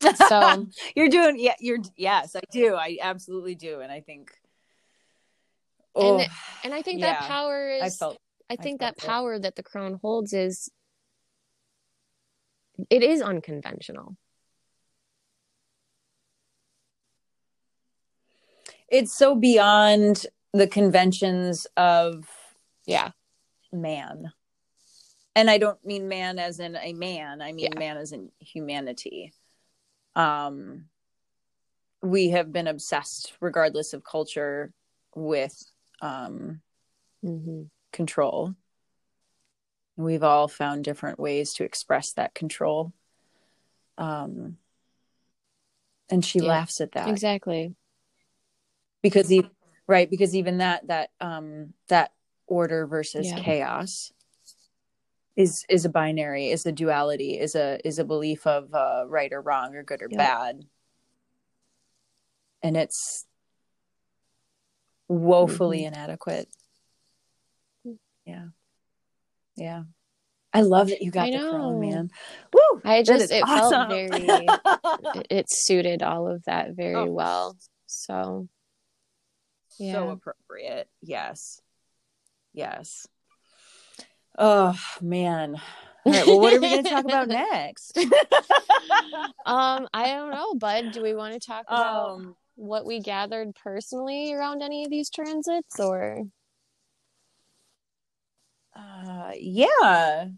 [0.28, 2.74] So- you're doing yeah you're yes i do.
[2.74, 3.80] I absolutely do.
[3.80, 4.32] And i think
[5.94, 6.24] And- oh
[6.64, 8.18] and i think Yeah, that power is i felt
[8.48, 9.10] I think that felt it.
[9.10, 10.70] power that the crone holds is
[12.90, 14.16] it is unconventional
[18.88, 22.26] it's so beyond the conventions of
[22.86, 23.10] yeah
[23.72, 24.32] man
[25.34, 27.78] and i don't mean man as in a man i mean Yeah.
[27.78, 29.32] man as in humanity
[30.14, 30.84] um
[32.02, 34.72] we have been obsessed regardless of culture
[35.14, 35.56] with
[36.00, 36.60] um
[37.22, 37.62] hmm
[37.96, 38.54] control
[39.96, 42.92] we've all found different ways to express that control
[43.98, 44.58] um
[46.10, 46.48] and she Yeah.
[46.48, 47.74] laughs at that exactly
[49.02, 49.48] because he
[49.86, 52.12] right because even that that um that
[52.46, 53.38] order versus Yeah.
[53.38, 54.12] chaos
[55.34, 59.32] is is a binary is a duality is a is a belief of uh right
[59.32, 60.18] or wrong or good or Yep.
[60.18, 60.64] bad
[62.62, 63.24] and it's
[65.08, 65.86] woefully Mhm.
[65.88, 66.48] inadequate
[68.26, 68.46] yeah
[69.56, 69.84] yeah
[70.52, 72.10] i love that you got I the crone man
[72.52, 72.80] Woo!
[72.84, 73.88] I just it awesome.
[73.88, 74.46] felt very
[75.14, 77.12] it, it suited all of that very Oh.
[77.12, 77.56] well.
[77.86, 78.48] So
[79.78, 79.92] yeah.
[79.92, 80.12] so Yeah.
[80.12, 81.60] appropriate yes
[82.52, 83.06] yes
[84.38, 85.56] oh man
[86.04, 87.96] all right well what are we going to talk about next
[89.46, 90.90] um I don't know, bud.
[90.92, 95.10] Do we want to talk about um what we gathered personally around any of these
[95.10, 96.22] transits or
[98.76, 100.28] uh yeah.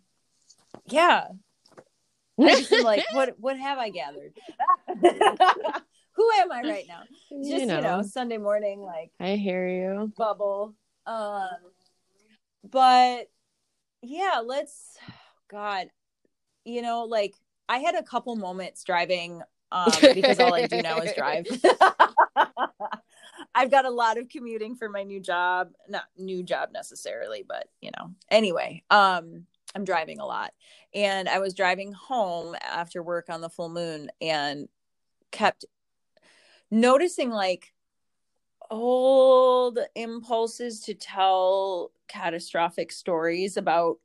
[0.86, 1.28] Yeah.
[2.40, 4.32] I just am like what what have i gathered?
[6.12, 7.02] Who am i right now?
[7.42, 10.12] Just you know, sunday morning like I hear you.
[10.16, 10.74] bubble.
[11.06, 11.48] Um
[12.70, 13.28] but
[14.02, 14.96] yeah let's
[15.50, 15.88] god
[16.64, 17.34] you know like
[17.68, 21.46] i had a couple moments driving um because all i do now is drive
[23.58, 27.68] i've got a lot of commuting for my new job not new job necessarily but
[27.80, 29.44] you know anyway um
[29.74, 30.52] i'm driving a lot.
[30.94, 34.68] And i was driving home after work on the full moon and
[35.30, 35.64] kept
[36.70, 37.72] noticing like
[38.70, 43.98] old impulses to tell catastrophic stories about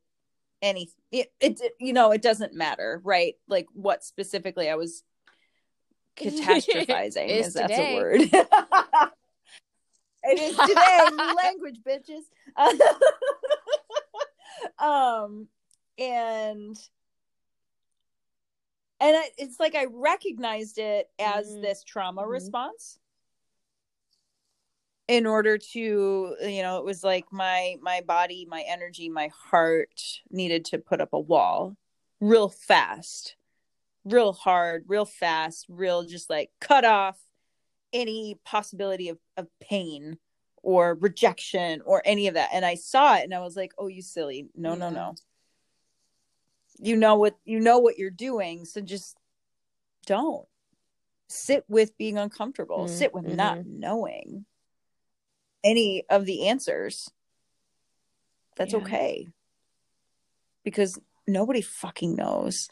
[0.62, 3.34] any it, it you know it doesn't matter right?
[3.48, 5.02] Like what specifically i was
[6.16, 8.20] catastrophizing Is is that's a word
[10.24, 12.24] it is today language bitches
[14.84, 15.46] um
[15.98, 16.76] and
[19.00, 21.62] and I, it's like i recognized it as Mhm.
[21.62, 22.30] this trauma Mhm.
[22.30, 22.98] response
[25.06, 30.00] in order to you know it was like my my body my energy my heart
[30.30, 31.76] needed to put up a wall
[32.20, 33.36] real fast
[34.04, 37.18] real hard real fast real just like cut off
[37.94, 40.18] any possibility of, of pain
[40.62, 42.50] or rejection or any of that.
[42.52, 44.48] And i saw it and i was like oh you silly.
[44.54, 44.94] No no Yeah.
[44.94, 45.14] no.
[46.80, 49.16] You know what you know what you're doing so just
[50.04, 50.46] don't.
[51.28, 52.84] Sit with being uncomfortable.
[52.84, 54.44] Mm, sit with not knowing
[55.62, 57.10] any of the answers.
[58.56, 58.80] That's Yeah.
[58.80, 59.28] okay.
[60.64, 62.68] Because nobody fucking knows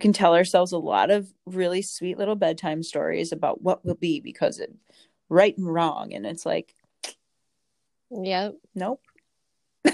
[0.00, 4.20] can tell ourselves a lot of really sweet little bedtime stories about what will be
[4.20, 4.68] because of
[5.28, 6.74] right and wrong and it's like
[8.10, 9.02] yeah, nope.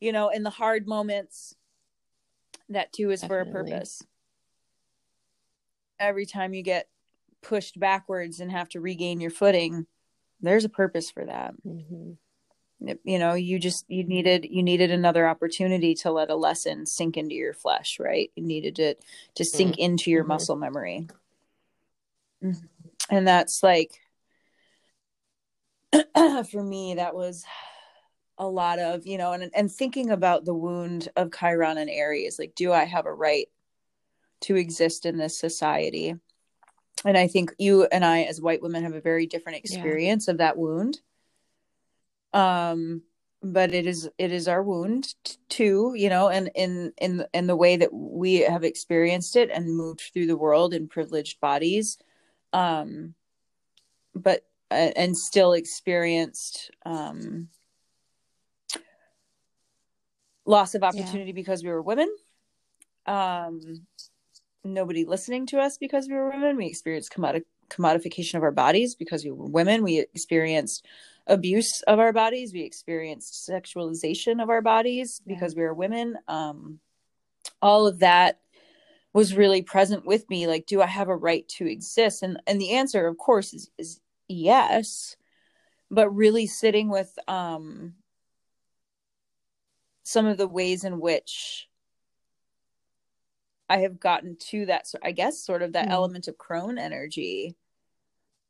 [0.00, 1.54] You know in the hard moments
[2.70, 4.02] that too is for a purpose.
[5.98, 6.88] Every time you get
[7.42, 9.86] pushed backwards and have to regain your footing
[10.40, 11.52] there's a purpose for that.
[11.62, 12.12] Hmm
[12.80, 17.16] you know you just you needed you needed another opportunity to let a lesson sink
[17.16, 19.04] into your flesh right you needed it
[19.34, 19.82] to sink mm-hmm.
[19.82, 20.28] into your mm-hmm.
[20.28, 21.06] muscle memory
[22.42, 22.66] mm-hmm.
[23.14, 24.00] and that's like
[26.50, 27.44] for me that was
[28.38, 32.38] a lot of you know and and thinking about the wound of chiron and aries
[32.38, 33.48] like do i have a right
[34.40, 36.14] to exist in this society
[37.04, 40.32] and i think you and i as white women have a very different experience yeah.
[40.32, 41.00] of that wound
[42.32, 43.02] um
[43.42, 45.14] but it is it is our wound
[45.48, 49.76] too you know and in in in the way that we have experienced it and
[49.76, 51.98] moved through the world in privileged bodies
[52.52, 53.14] um
[54.14, 57.48] but uh, and still experienced um
[60.50, 61.32] loss of opportunity yeah.
[61.32, 62.14] because we were women.
[63.06, 63.86] Um
[64.62, 66.56] nobody listening to us because we were women.
[66.56, 69.82] We experienced commodi- commodification of our bodies because we were women.
[69.82, 70.86] We experienced
[71.26, 75.34] abuse of our bodies we experienced sexualization of our bodies yeah.
[75.34, 76.78] because we were women um
[77.62, 78.40] all of that
[79.12, 82.60] was really present with me like do i have a right to exist and and
[82.60, 85.16] the answer of course is is yes
[85.90, 87.94] but really sitting with um
[90.04, 91.68] some of the ways in which
[93.70, 95.92] I have gotten to that, I guess, sort of that mm.
[95.92, 97.54] element of crone energy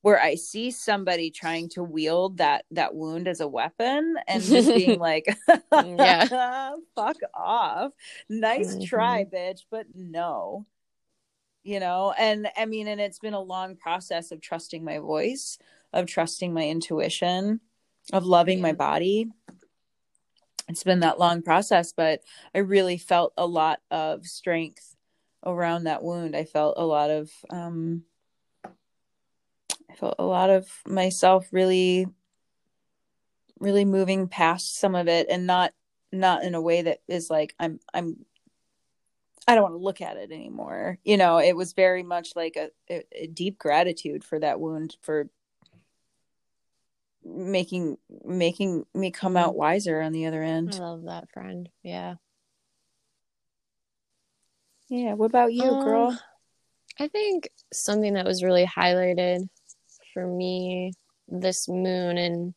[0.03, 4.68] where I see somebody trying to wield that that wound as a weapon and just
[4.68, 5.26] being like,
[5.72, 7.92] yeah, fuck off.
[8.28, 8.84] Nice mm-hmm.
[8.84, 10.66] try, bitch, but no.
[11.62, 15.59] You know, and I mean, and it's been a long process of trusting my voice,
[15.92, 17.61] of trusting my intuition,
[18.14, 18.62] of loving yeah.
[18.62, 19.30] my body.
[20.68, 22.22] It's been that long process, but
[22.55, 24.96] I really felt a lot of strength
[25.44, 26.34] around that wound.
[26.34, 28.05] I felt a lot of um
[29.91, 32.07] I felt a lot of myself really
[33.59, 35.72] really moving past some of it and not
[36.12, 38.24] not in a way that is like I'm I'm
[39.47, 40.99] I don't want to look at it anymore.
[41.03, 45.28] You know, it was very much like a, a, deep gratitude for that wound for
[47.24, 50.74] making making me come out wiser on the other end.
[50.74, 51.68] I love that friend.
[51.82, 52.14] Yeah.
[54.88, 55.14] Yeah.
[55.14, 56.18] What about you, um, girl?
[56.99, 59.49] I think something that was really highlighted
[60.12, 60.92] for me
[61.28, 62.54] this moon and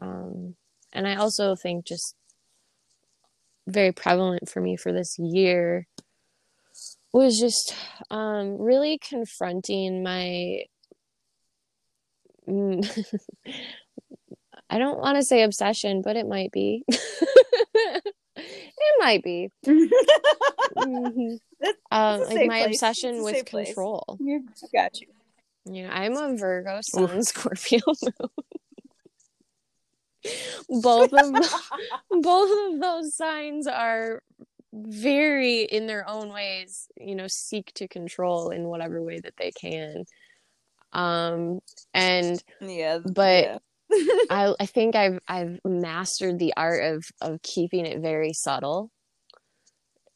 [0.00, 0.54] um
[0.92, 2.14] and I also think just
[3.66, 5.86] very prevalent for me for this year
[7.12, 7.74] was just
[8.10, 10.62] um really confronting my
[14.70, 16.84] I don't want to say obsession, but it might be.
[16.88, 18.14] it
[18.98, 19.50] might be.
[19.66, 21.34] mm-hmm.
[21.90, 22.66] um, like my place.
[22.66, 24.18] obsession with control.
[24.20, 25.08] I got you.
[25.70, 28.30] You know, I'm a Virgo Sun Scorpio moon.
[30.82, 31.32] both of
[32.22, 34.22] both of those signs are
[34.72, 39.50] very in their own ways, you know, seek to control in whatever way that they
[39.50, 40.04] can.
[40.92, 41.60] Um
[41.94, 43.58] and yeah, but yeah.
[44.30, 48.90] I I think I've I've mastered the art of of keeping it very subtle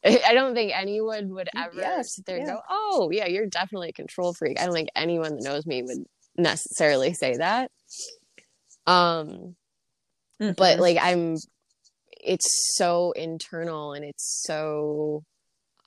[0.25, 3.89] I don't think anyone would ever yes, sit there and go, "Oh, yeah, you're definitely
[3.89, 6.05] a control freak." I don't think anyone that knows me would
[6.37, 7.71] necessarily say that.
[8.85, 9.55] Um,
[10.41, 10.51] mm-hmm.
[10.57, 11.37] but like I'm,
[12.21, 15.23] it's so internal and it's so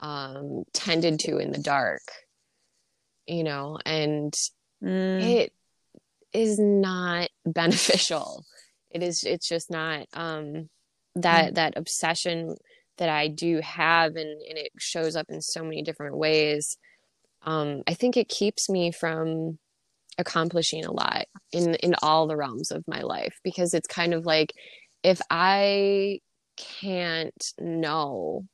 [0.01, 2.03] um tended to in the dark,
[3.27, 4.33] you know, and
[4.83, 5.23] mm.
[5.23, 5.53] it
[6.33, 8.45] is not beneficial.
[8.91, 9.25] It is.
[9.25, 10.07] It's just not.
[10.15, 10.71] Um,
[11.17, 11.55] that mm.
[11.57, 12.57] that obsession
[12.99, 16.79] that I do have and, and it shows up in so many different ways.
[17.43, 19.59] Um, I think it keeps me from
[20.19, 24.25] accomplishing a lot in in all the realms of my life because it's kind of
[24.25, 24.53] like
[25.03, 26.21] if I
[26.57, 28.47] can't know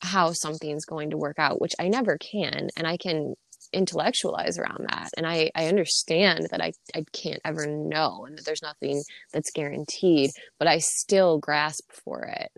[0.00, 3.34] how something's going to work out, which I never can, and I can
[3.72, 8.46] intellectualize around that and I, I understand that I, I can't ever know and that
[8.46, 9.02] there's nothing
[9.32, 12.50] that's guaranteed but i still grasp for it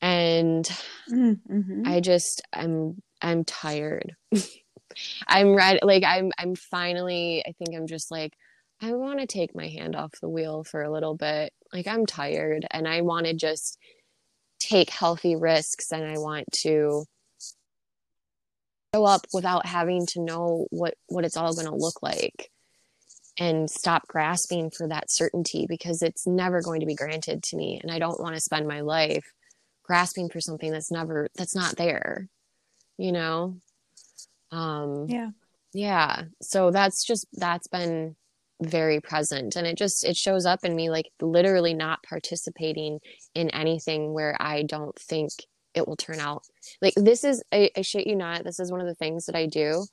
[0.00, 0.68] and
[1.10, 1.82] mm-hmm.
[1.86, 4.14] i just i'm i'm tired
[5.28, 8.32] i'm ready like i'm i'm finally i think i'm just like
[8.80, 12.06] i want to take my hand off the wheel for a little bit like i'm
[12.06, 13.78] tired and i want to just
[14.60, 17.04] take healthy risks and i want to
[18.94, 22.50] show up without having to know what what it's all going to look like
[23.40, 27.78] and stop grasping for that certainty because it's never going to be granted to me
[27.82, 29.32] and i don't want to spend my life
[29.88, 32.28] grasping for something that's never that's not there
[32.96, 33.56] you know
[34.52, 35.30] um yeah
[35.72, 38.14] yeah so that's just that's been
[38.60, 42.98] very present and it just it shows up in me like literally not participating
[43.34, 45.30] in anything where I don't think
[45.74, 46.42] it will turn out.
[46.82, 49.36] Like this is I, I shit you not, this is one of the things that
[49.36, 49.84] I do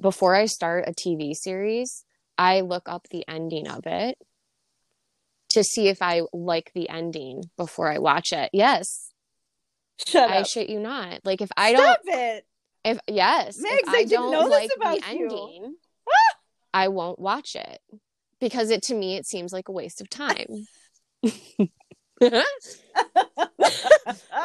[0.00, 2.04] before I start a TV series.
[2.36, 4.16] I look up the ending of it
[5.50, 8.50] to see if I like the ending before I watch it.
[8.52, 9.07] Yes.
[10.06, 10.46] Shut I up.
[10.46, 11.20] shit you not.
[11.24, 12.44] Like if I Stop don't it.
[12.84, 15.24] if yes, Mags, if I I, don't know this like about the you.
[15.24, 15.74] ending,
[16.74, 17.80] I won't watch it
[18.40, 20.66] because it to me it seems like a waste of time.
[22.20, 22.42] I'm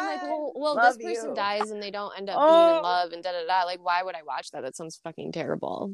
[0.06, 1.36] like, well, well, Love this person you.
[1.36, 2.78] dies and they don't end up being Oh.
[2.78, 3.64] in love and da da da.
[3.66, 4.62] Like, why would I watch that?
[4.62, 5.94] That sounds fucking terrible.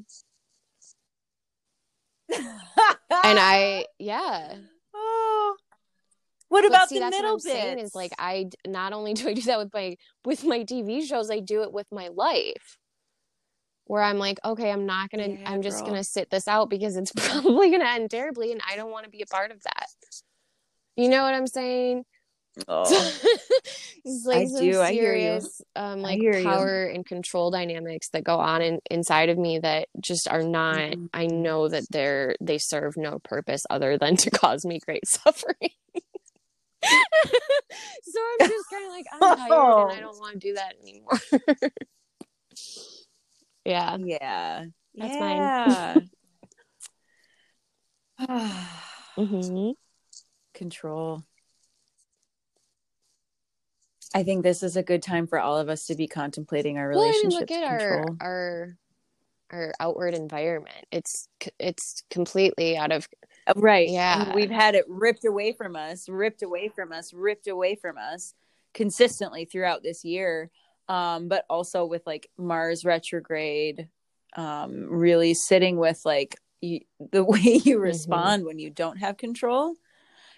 [3.22, 4.55] And I, yeah.
[4.93, 5.28] Oh.
[6.49, 7.87] What But about see, the that's middle what I'm saying bits?
[7.89, 9.95] is like I not only do I do that with my
[10.25, 12.77] with my TV shows, I do it with my life.
[13.85, 15.87] Where I'm like, okay, I'm not gonna, Yeah, I'm just girl.
[15.87, 19.09] gonna sit this out because it's probably gonna end terribly, and I don't want to
[19.09, 19.87] be a part of that.
[20.95, 22.03] You know what I'm saying?
[22.67, 22.83] Oh.
[24.05, 25.39] it's like I some do, I hear you.
[25.39, 26.43] serious, um, like hear you.
[26.43, 30.77] power and control dynamics that go on in, inside of me that just are not.
[30.77, 31.09] Mhm.
[31.13, 35.69] I know that they're they serve no purpose other than to cause me great suffering.
[38.03, 40.75] so I'm just kind of like I'm tired and I don't want to do that
[40.82, 41.19] anymore.
[43.65, 44.65] yeah, Yeah.
[44.95, 46.01] That's yeah.
[49.15, 49.71] hmm
[50.53, 51.23] Control.
[54.13, 56.89] I think this is a good time for all of us to be contemplating our
[56.89, 58.17] well, I mean, relationship look at to our control.
[58.21, 58.77] our
[59.51, 60.85] our outward environment.
[60.91, 61.27] It's
[61.59, 63.07] it's completely out of
[63.47, 63.89] Uh, Right.
[63.89, 64.25] Yeah.
[64.25, 67.97] And we've had it ripped away from us, ripped away from us, ripped away from
[67.97, 68.33] us
[68.73, 70.51] consistently throughout this year.
[70.87, 73.89] Um, but also with like Mars retrograde,
[74.35, 76.81] um, really sitting with like you,
[77.11, 77.79] the way you Mm-hmm.
[77.79, 79.75] respond when you don't have control.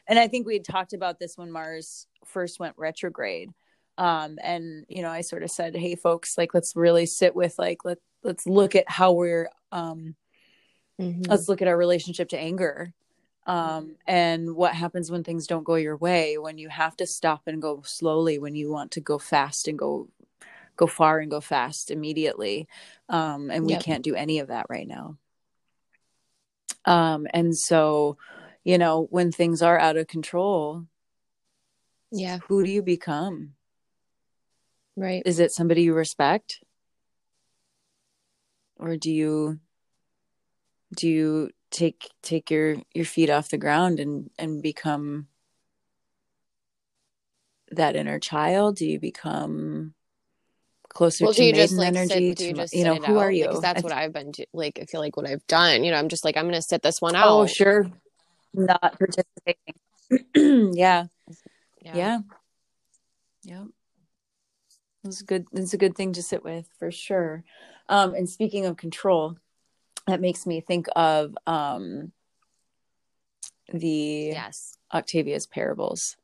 [0.07, 3.49] And I think we had talked about this when Mars first went retrograde.
[3.97, 7.55] Um, and you know, I sort of said, "Hey, folks, like let's really sit with
[7.59, 10.15] like let let's look at how we're um,
[10.99, 11.27] Mhm.
[11.29, 12.93] let's look at our relationship to anger
[13.47, 17.41] um, and what happens when things don't go your way when you have to stop
[17.47, 20.07] and go slowly when you want to go fast and go
[20.77, 22.67] go far and go fast immediately
[23.09, 23.83] um, and we Yep.
[23.83, 25.17] can't do any of that right now
[26.85, 28.17] um, and so
[28.63, 30.85] you know when things are out of control
[32.11, 33.53] yeah, who do you become
[34.95, 35.23] right.
[35.25, 36.59] is it somebody you respect
[38.81, 39.59] or do you
[40.95, 45.27] do you take take your your feet off the ground and and become
[47.71, 49.93] that inner child do you become
[50.89, 52.37] closer Well, to do you just like energy sit?
[52.37, 53.21] Do you to- just you know who out?
[53.23, 54.77] are you Because that's I what I've been do- like.
[54.81, 55.85] I feel like what I've done.
[55.85, 57.29] You know, I'm just like I'm gonna sit this one oh, out.
[57.29, 57.89] oh sure
[58.53, 59.75] not participating
[60.75, 61.05] yeah
[61.81, 62.19] yeah
[63.43, 63.63] yeah
[65.05, 67.45] it's good it's a good thing to sit with for sure
[67.91, 69.37] um and speaking of control
[70.07, 72.11] that makes me think of um
[73.71, 74.77] the Yes.
[74.91, 76.17] octavia's parables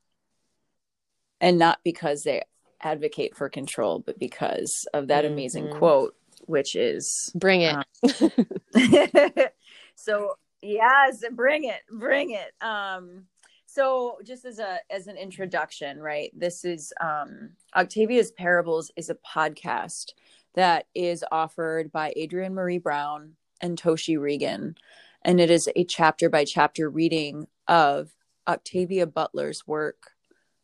[1.39, 2.41] and not because they
[2.81, 5.77] advocate for control but because of that amazing Mhm.
[5.77, 6.15] quote
[6.45, 7.75] which is Bring it.
[7.75, 8.29] Uh,
[9.95, 13.25] so yes bring it bring it um
[13.65, 19.15] so just as a as an introduction right this is um octavia's parables is a
[19.15, 20.13] podcast
[20.57, 24.75] that is offered by adrienne maree brown and toshi reagon
[25.23, 28.11] and it is a chapter by chapter reading of
[28.47, 30.11] octavia butler's work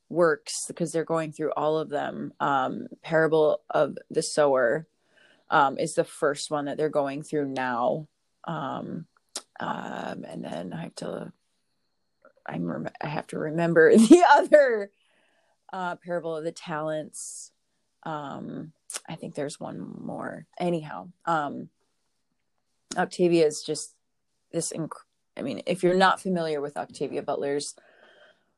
[0.10, 4.86] works because they're going through all of them um parable of the sower
[5.54, 8.08] um, is the first one that they're going through now.
[8.46, 9.06] Um,
[9.60, 11.32] um, and then I have to,
[12.46, 14.92] I'm I have to remember the other
[15.72, 17.52] uh, parable of the talents.
[18.06, 18.74] Um,
[19.08, 20.46] I think there's one more.
[20.60, 21.70] Anyhow, um,
[22.98, 23.94] Octavia is just
[24.52, 24.72] this.
[24.74, 24.92] Inc-
[25.36, 27.76] I mean, if you're not familiar with Octavia Butler's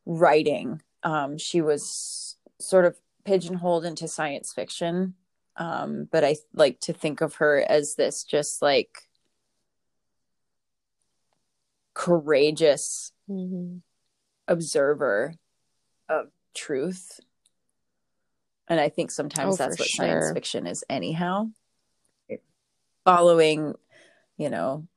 [0.06, 5.16] writing, um, she was sort of pigeonholed into science fiction
[5.58, 9.08] um but i like to think of her as this just like
[11.94, 13.82] courageous Mhm.
[14.48, 15.34] observer
[16.08, 17.20] of truth
[18.68, 21.48] and i think sometimes Oh, that's what science fiction is anyhow
[23.04, 23.76] following
[24.38, 24.88] you know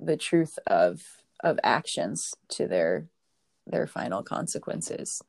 [0.00, 1.02] the truth of
[1.40, 3.06] of actions to their
[3.66, 5.22] their final consequences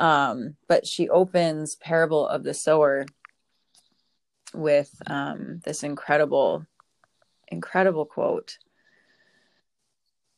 [0.00, 3.04] um but she opens parable of the sower
[4.54, 6.64] with um this incredible
[7.48, 8.58] incredible quote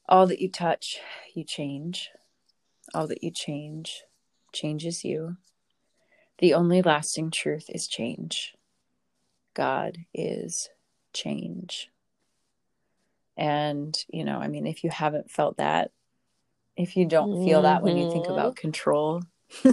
[0.09, 0.99] All that you touch,
[1.35, 2.11] you change.
[2.95, 4.03] All that you change
[4.53, 5.37] changes you.
[6.41, 8.55] The only lasting truth is change.
[9.55, 10.71] God is
[11.13, 11.91] change.
[13.37, 15.93] And, you know, I mean, if you haven't felt that,
[16.77, 18.31] if you don't feel that when you think Mhm.
[18.31, 19.23] about control,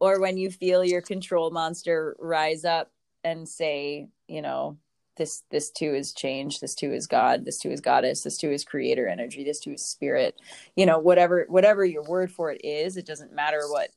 [0.00, 4.76] or when you feel your control monster rise up and say, you know,
[5.16, 8.50] this this too is change, this too is God, this too is goddess, this too
[8.50, 10.40] is creator energy, this too is spirit,
[10.74, 13.90] you know, whatever whatever your word for it is, it doesn't matter what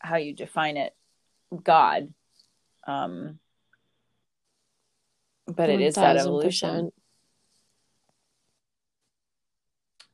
[0.00, 0.94] how you define it,
[1.62, 2.12] God.
[2.86, 3.38] Um
[5.46, 6.92] but it is that evolution.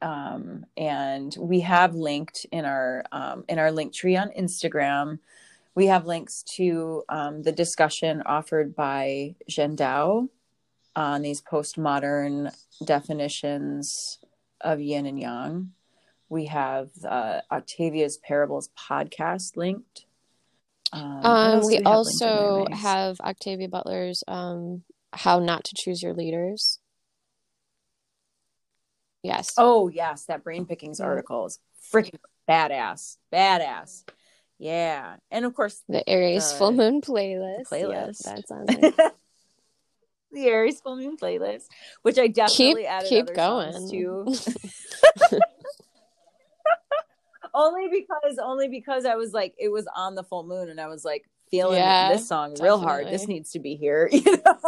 [0.04, 5.18] um, and we have linked in our um, in our link tree on Instagram.
[5.74, 10.28] We have links to um, the discussion offered by Zhen Dao
[10.94, 12.54] on these postmodern
[12.84, 14.18] definitions
[14.60, 15.72] of yin and yang.
[16.28, 20.06] We have uh, Octavia's Parables podcast linked.
[20.92, 25.64] Um, Um, we do have linked in there, also have Octavia Butler's um, How Not
[25.64, 26.78] to Choose Your Leaders.
[29.22, 29.54] Yes.
[29.56, 31.06] Oh yes, that brain pickings Yeah.
[31.06, 31.58] article is
[31.92, 32.18] freaking
[32.48, 34.04] badass, badass.
[34.58, 37.68] Yeah, and of course The Aries uh, Full Moon playlist.
[37.70, 37.90] playlist.
[37.90, 38.92] Yes, that's on there.
[40.30, 41.64] the Aries full moon playlist,
[42.02, 43.90] which I keep definitely added keep other going.
[43.90, 44.34] to.
[47.54, 50.88] only because only because I was like it was on the full moon and I
[50.88, 53.08] was like feeling Yeah, this song real hard.
[53.08, 54.58] This needs to be here, you know.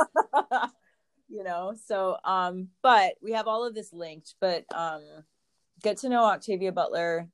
[1.29, 1.75] you know.
[1.87, 5.03] So um but we have all of this linked, but um
[5.83, 7.29] get to know Octavia Butler.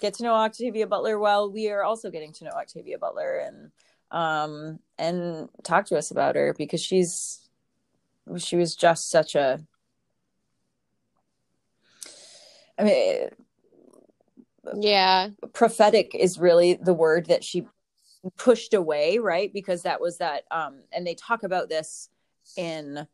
[0.00, 3.70] Get to know Octavia Butler while we are also getting to know Octavia Butler and
[4.10, 7.48] um and talk to us about her because she's
[8.38, 9.60] she was just such a
[12.78, 13.28] I mean
[14.80, 15.30] Yeah.
[15.52, 17.66] prophetic is really the word that she
[18.38, 22.08] pushed away right because that was that um and they talk about this
[22.56, 23.06] in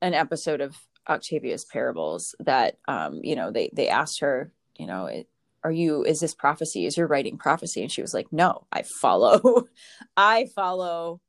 [0.00, 0.76] an episode of
[1.08, 5.28] octavia's parables that um you know they they asked her you know it,
[5.64, 8.82] are you is this prophecy is your writing prophecy and she was like no i
[8.82, 9.66] follow
[10.16, 11.20] i follow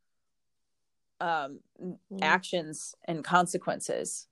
[1.19, 1.97] um Mm.
[2.21, 4.27] actions and consequences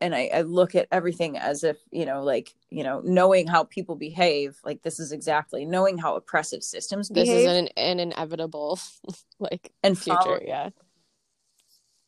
[0.00, 3.64] and I, I look at everything as if you know like you know knowing how
[3.64, 8.00] people behave like this is exactly knowing how oppressive systems This behave is an, an
[8.00, 8.78] inevitable
[9.38, 10.18] like and future.
[10.22, 10.70] follow- Yeah.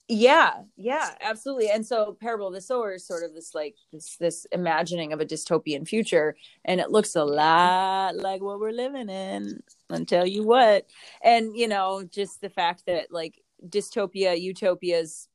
[0.08, 4.16] yeah yeah absolutely and so parable of the sower is sort of this like this
[4.16, 9.08] this imagining of a dystopian future and it looks a lot like what we're living
[9.08, 10.86] in i'll tell you what
[11.22, 15.28] and you know just the fact that like dystopia utopias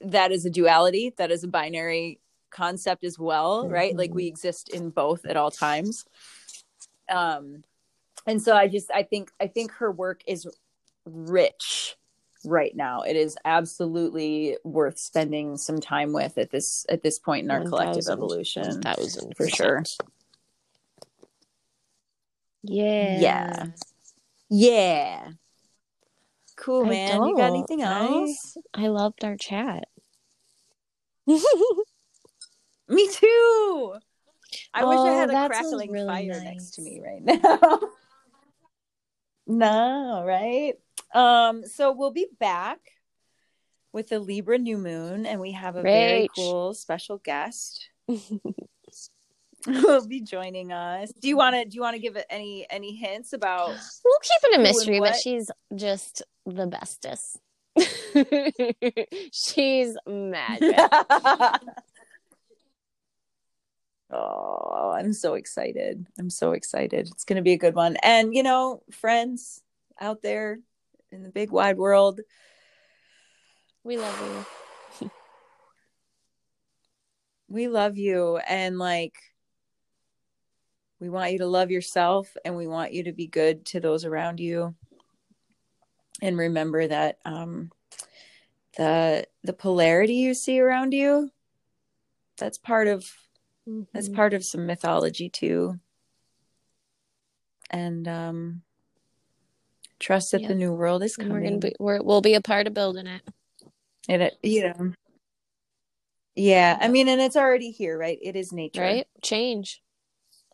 [0.00, 2.20] that is a duality that is a binary
[2.50, 6.04] concept as well right like we exist in both at all times
[7.10, 7.62] um
[8.26, 10.46] and so i just i think i think her work is
[11.04, 11.96] rich
[12.44, 17.44] right now it is absolutely worth spending some time with at this at this point
[17.44, 19.36] in our collective 1000, evolution 1000%.
[19.36, 19.82] for sure
[22.62, 23.18] Yeah.
[23.18, 23.66] Yeah.
[24.48, 25.28] yeah
[26.56, 27.22] cool I man.
[27.24, 27.56] You got don't.
[27.56, 28.56] anything else?
[28.74, 29.88] I loved our chat.
[31.26, 33.94] me too.
[34.72, 37.80] I wish i Oh, had a crackling really fire next to me right now.
[39.48, 40.74] No right?
[41.14, 42.80] Um so we'll be back
[43.92, 47.88] with the libra new moon and we have a very cool special guest
[49.66, 51.12] will be joining us.
[51.20, 54.18] Do you want to do you want to give it any any hints about We'll
[54.20, 57.38] keep it a mystery, but she's just the bestest.
[59.32, 60.78] she's magic.
[64.12, 68.36] oh i'm so excited i'm so excited it's going to be a good one and
[68.36, 69.64] you know friends
[70.00, 70.60] out there
[71.10, 72.20] in the big wide world
[73.86, 74.46] We love
[75.00, 75.10] you.
[77.48, 79.14] we love you and like
[80.98, 84.04] we want you to love yourself and we want you to be good to those
[84.04, 84.74] around you
[86.22, 87.70] and remember that um
[88.76, 91.30] the the polarity you see around you
[92.36, 93.10] that's part of
[93.92, 94.14] that's Mhm.
[94.14, 95.78] part of some mythology too
[97.70, 98.62] and um
[99.98, 100.48] trust that Yep.
[100.48, 102.74] the new world is And we're coming gonna be we're, we'll be a part of
[102.74, 103.22] building it.
[104.08, 104.92] and it you know
[106.34, 109.06] yeah i mean and it's already here right it is nature Right?
[109.22, 109.82] Change.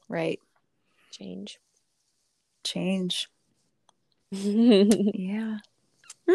[0.08, 0.38] right
[1.10, 1.58] Change.
[2.64, 3.28] change
[4.34, 5.58] yeah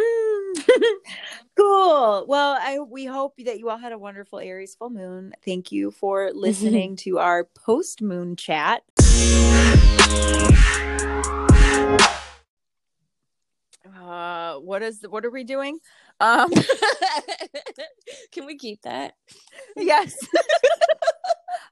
[1.58, 2.26] cool.
[2.28, 5.34] Well, I we hope that you all had a wonderful Aries full moon.
[5.44, 8.84] Thank you for listening to our post moon chat.
[13.98, 15.80] Uh, what is what are we doing?
[16.20, 16.52] Um,
[18.32, 19.16] Can we keep that?
[19.76, 20.16] yes,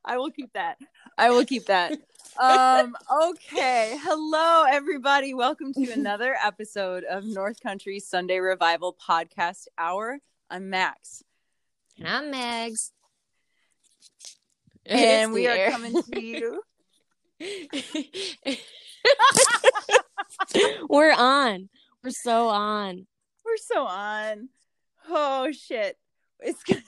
[0.03, 0.77] I will keep that.
[1.17, 1.93] I will keep that.
[2.37, 2.95] Um,
[3.29, 3.97] okay.
[4.01, 5.33] Hello, everybody.
[5.33, 10.19] Welcome to another episode of North Country Sunday Revival Podcast Hour.
[10.49, 11.23] I'm Max.
[11.97, 12.91] And I'm Mags.
[14.85, 16.61] And we are coming to you.
[20.89, 21.69] We're on.
[22.03, 23.07] We're so on.
[23.45, 24.49] We're so on.
[25.09, 25.97] Oh shit.
[26.41, 26.81] It's gonna...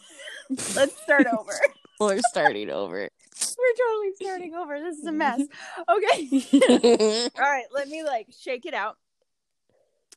[0.76, 1.54] let's start over.
[2.00, 3.10] We're starting over.
[3.58, 4.80] We're totally starting over.
[4.80, 5.42] This is a mess.
[5.90, 7.30] Okay.
[7.38, 8.98] All right, let me like shake it out.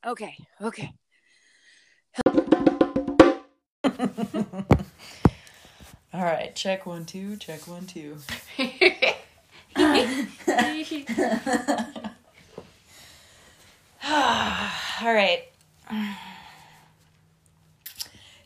[0.06, 0.92] Okay, okay.
[6.12, 8.16] All right, check one, two, check one, two.
[15.02, 15.44] All right.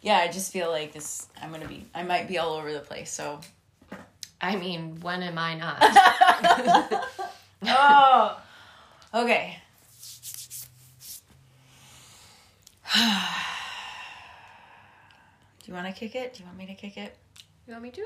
[0.03, 1.29] Yeah, I just feel like this.
[1.41, 1.87] I'm gonna be.
[1.95, 3.11] I might be all over the place.
[3.11, 3.41] So.
[4.45, 5.81] I mean, when am I not?
[7.67, 8.39] Oh.
[9.15, 9.57] Okay.
[12.95, 13.01] Do
[15.65, 16.35] you want to kick it?
[16.35, 17.17] Do you want me to kick it?
[17.67, 18.03] You want me to?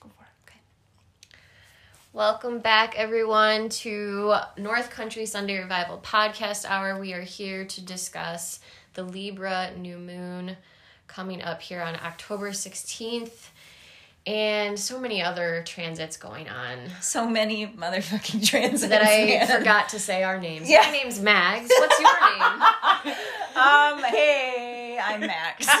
[0.00, 0.48] Go for it.
[0.48, 0.60] Okay.
[2.14, 6.98] Welcome back, everyone, to North Country Sunday Revival Podcast Hour.
[6.98, 8.60] We are here to discuss
[8.94, 10.56] the Libra new moon
[11.06, 13.50] coming up here on October 16th
[14.26, 19.46] and so many other transits going on So many motherfucking transits that I man.
[19.58, 20.70] forgot to say our names.
[20.70, 20.82] Yeah.
[20.82, 21.68] My name's Mags.
[21.76, 22.42] What's your name?
[23.56, 25.66] um, hey, I'm Max.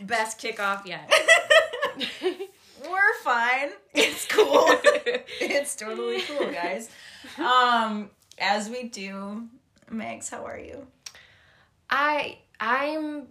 [0.00, 1.10] Best kickoff yet.
[2.82, 3.70] We're fine.
[3.94, 4.64] It's cool.
[5.40, 6.88] it's totally cool, guys.
[7.38, 9.48] Um, as we do,
[9.90, 10.86] Max, how are you?
[11.90, 13.26] I I'm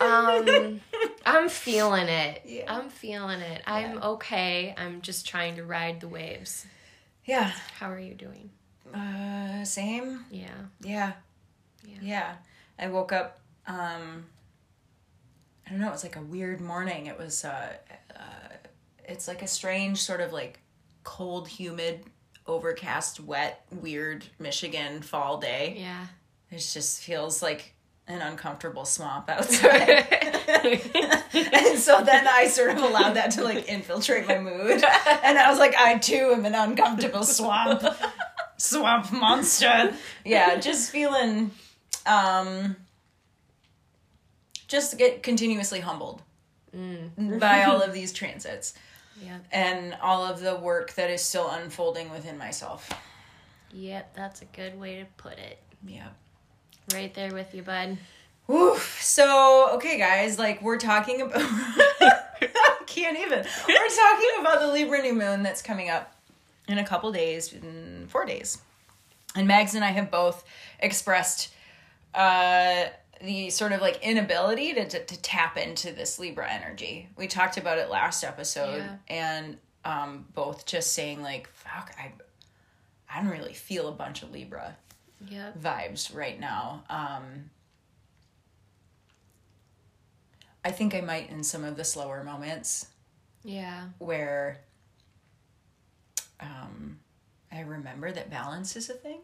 [0.00, 0.80] um
[1.26, 2.42] I'm feeling it.
[2.44, 2.72] Yeah.
[2.72, 3.62] I'm feeling it.
[3.66, 4.74] I'm okay.
[4.76, 6.66] I'm just trying to ride the waves.
[7.24, 7.50] Yeah.
[7.78, 8.50] How are you doing?
[8.92, 10.24] Uh, same.
[10.30, 10.48] Yeah.
[10.82, 11.12] Yeah.
[11.86, 11.98] Yeah.
[12.02, 12.34] Yeah.
[12.78, 13.40] I woke up.
[13.66, 14.26] Um,
[15.66, 15.88] I don't know.
[15.88, 17.06] It was like a weird morning.
[17.06, 17.44] It was.
[17.44, 17.72] Uh,
[18.14, 18.68] uh,
[19.06, 20.60] it's like a strange sort of like
[21.02, 22.04] cold, humid,
[22.46, 25.76] overcast, wet, weird Michigan fall day.
[25.78, 26.06] Yeah.
[26.50, 27.73] It just feels like
[28.06, 30.06] an uncomfortable swamp outside.
[31.34, 34.82] and so then I sort of allowed that to like infiltrate my mood.
[35.22, 37.82] And I was like, I too am an uncomfortable swamp.
[38.58, 39.94] Swamp monster.
[40.24, 41.50] Yeah, just feeling
[42.06, 42.76] um
[44.68, 46.22] just get continuously humbled
[47.18, 48.74] by all of these transits
[49.22, 49.38] Yeah.
[49.52, 52.90] and all of the work that is still unfolding within myself.
[53.72, 55.58] Yep, that's a good way to put it.
[55.86, 56.08] Yeah.
[56.92, 57.96] Right there with you, bud.
[58.50, 59.00] Oof.
[59.02, 61.40] So, okay, guys, like we're talking about.
[61.40, 63.38] I can't even.
[63.68, 66.14] We're talking about the Libra new moon that's coming up
[66.68, 68.58] in a couple days, in four days.
[69.34, 70.44] And Mags and I have both
[70.78, 71.52] expressed
[72.14, 72.84] uh,
[73.22, 77.08] the sort of like inability to, to, to tap into this Libra energy.
[77.16, 78.96] We talked about it last episode, Yeah.
[79.08, 82.12] and um, both just saying, like, fuck, I,
[83.12, 84.76] I don't really feel a bunch of Libra
[85.28, 85.58] Yep.
[85.58, 86.84] vibes right now.
[86.90, 87.50] Um,
[90.64, 92.86] I think I might in some of the slower moments
[93.42, 93.88] Yeah.
[93.98, 94.60] where
[96.40, 96.98] um,
[97.52, 99.20] I remember that balance is a thing.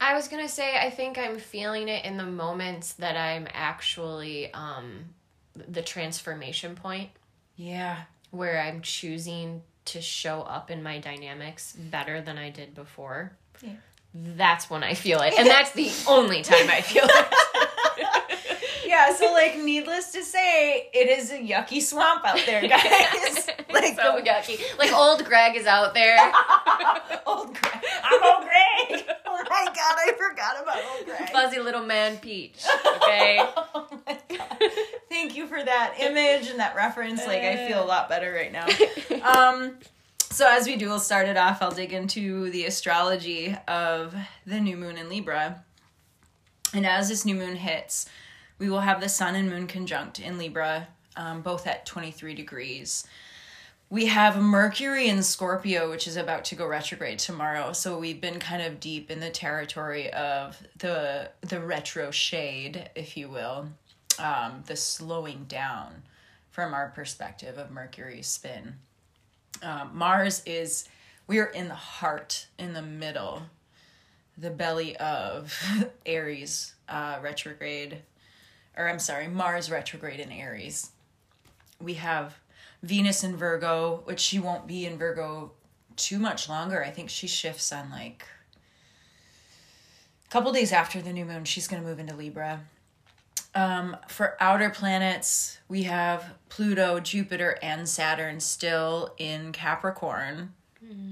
[0.00, 4.52] I was gonna say I think I'm feeling it in the moments that I'm actually
[4.52, 5.04] um
[5.54, 7.10] the transformation point
[7.56, 8.02] Yeah.
[8.30, 13.32] where I'm choosing to show up in my dynamics better than I did before.
[13.60, 13.74] Yeah.
[14.14, 15.34] That's when I feel it.
[15.38, 17.34] And that's the only time I feel it.
[18.92, 23.48] Yeah, so like needless to say, it is a yucky swamp out there, guys.
[23.72, 24.60] like so the yucky.
[24.78, 26.18] Like old Gregg is out there.
[27.26, 27.82] old Gregg.
[28.04, 29.04] I'm old Gregg.
[29.24, 31.30] Oh my god, I forgot about old Gregg.
[31.30, 32.62] Fuzzy little man Peach.
[32.96, 33.38] Okay.
[33.74, 34.58] Oh my god.
[35.08, 37.26] Thank you for that image and that reference.
[37.26, 38.66] Like I feel a lot better right now.
[39.24, 39.78] Um
[40.32, 41.62] so as we do, we'll start it off.
[41.62, 44.14] I'll dig into the astrology of
[44.46, 45.64] the new moon in Libra.
[46.74, 48.06] And as this new moon hits,
[48.58, 53.06] we will have the sun and moon conjunct in Libra, um, both at 23 degrees,
[53.92, 57.74] we have Mercury in Scorpio, which is about to go retrograde tomorrow.
[57.74, 63.18] So we've been kind of deep in the territory of the the retro shade, if
[63.18, 63.68] you will,
[64.18, 66.04] um, the slowing down
[66.48, 68.76] from our perspective of Mercury's spin.
[69.62, 70.88] Um, Mars is
[71.26, 73.42] we are in the heart, in the middle,
[74.36, 75.56] the belly of
[76.06, 78.02] Aries uh, retrograde,
[78.76, 80.90] or I'm sorry, Mars retrograde in Aries.
[81.80, 82.34] We have
[82.82, 85.52] Venus in Virgo, which she won't be in Virgo
[85.96, 86.84] too much longer.
[86.84, 88.26] I think she shifts on like
[90.26, 91.44] a couple days after the new moon.
[91.44, 92.60] She's going to move into Libra.
[93.54, 100.54] Um, for outer planets, we have Pluto, Jupiter, and Saturn still in Capricorn.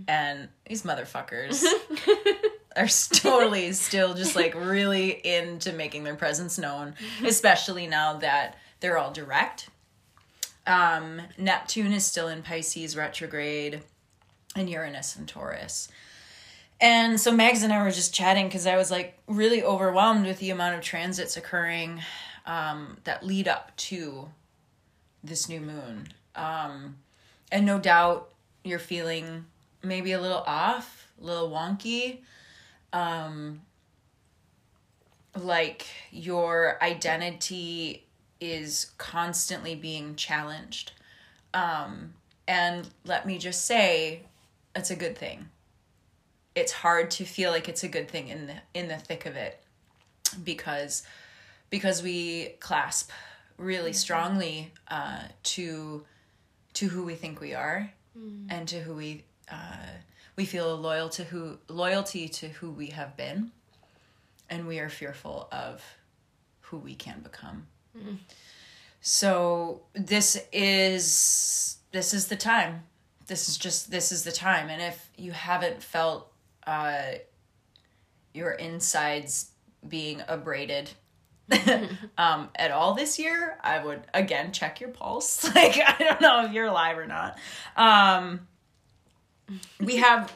[0.09, 1.65] And these motherfuckers
[2.77, 8.99] are totally still just like really into making their presence known, especially now that they're
[8.99, 9.69] all direct.
[10.67, 13.83] Um, Neptune is still in Pisces retrograde,
[14.57, 15.89] and Uranus in Taurus.
[16.81, 20.39] And so Mags and I were just chatting because I was like really overwhelmed with
[20.39, 22.03] the amount of transits occurring
[22.51, 24.29] um, that lead up to
[25.23, 26.09] this new moon.
[26.35, 26.97] Um,
[27.53, 28.33] and no doubt
[28.65, 29.47] you're feeling
[29.85, 32.19] maybe a little off, a little wonky.
[32.93, 33.61] Um,
[35.41, 38.05] like your identity
[38.41, 40.91] is constantly being challenged.
[41.55, 42.15] Um,
[42.49, 44.23] and let me just say,
[44.75, 45.51] it's a good thing.
[46.57, 49.37] It's hard to feel like it's a good thing in the in the thick of
[49.37, 49.63] it
[50.43, 51.05] because
[51.71, 53.11] because we clasp
[53.57, 56.05] really strongly uh, to
[56.75, 57.93] to who we think we are
[58.51, 59.87] and to who we uh,
[60.37, 63.51] we feel loyal to who loyalty to who we have been.
[64.49, 65.83] And we are fearful of
[66.61, 67.67] who we can become.
[69.01, 72.85] So this is this is the time.
[73.27, 74.69] This is just this is the time.
[74.69, 76.33] And if you haven't felt
[76.67, 77.03] uh
[78.35, 79.51] your insides
[79.89, 80.91] being abraded
[82.19, 85.45] um at all this year i would again check your pulse.
[85.55, 87.39] Like i don't know if you're alive or not.
[87.77, 88.47] Um
[89.81, 90.33] we have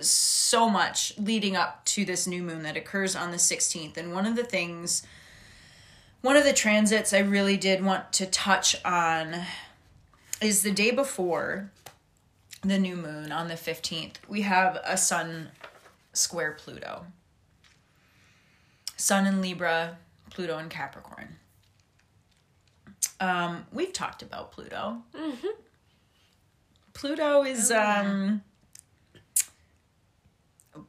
[0.00, 4.26] so much leading up to this new moon that occurs on the 16th and one
[4.26, 5.02] of the things
[6.20, 9.42] one of the transits i really did want to touch on
[10.40, 11.70] is the day before
[12.62, 15.50] the new moon on the 15th we have a sun
[16.12, 17.06] square pluto.
[18.96, 19.98] Sun in libra
[20.40, 21.36] pluto in capricorn.
[23.20, 25.02] Um we've talked about pluto.
[26.94, 28.40] Pluto is um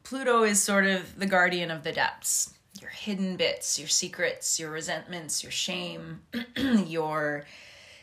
[0.04, 2.54] pluto is sort of the guardian of the depths.
[2.80, 6.22] Your hidden bits your secrets your resentments your shame
[6.86, 7.44] your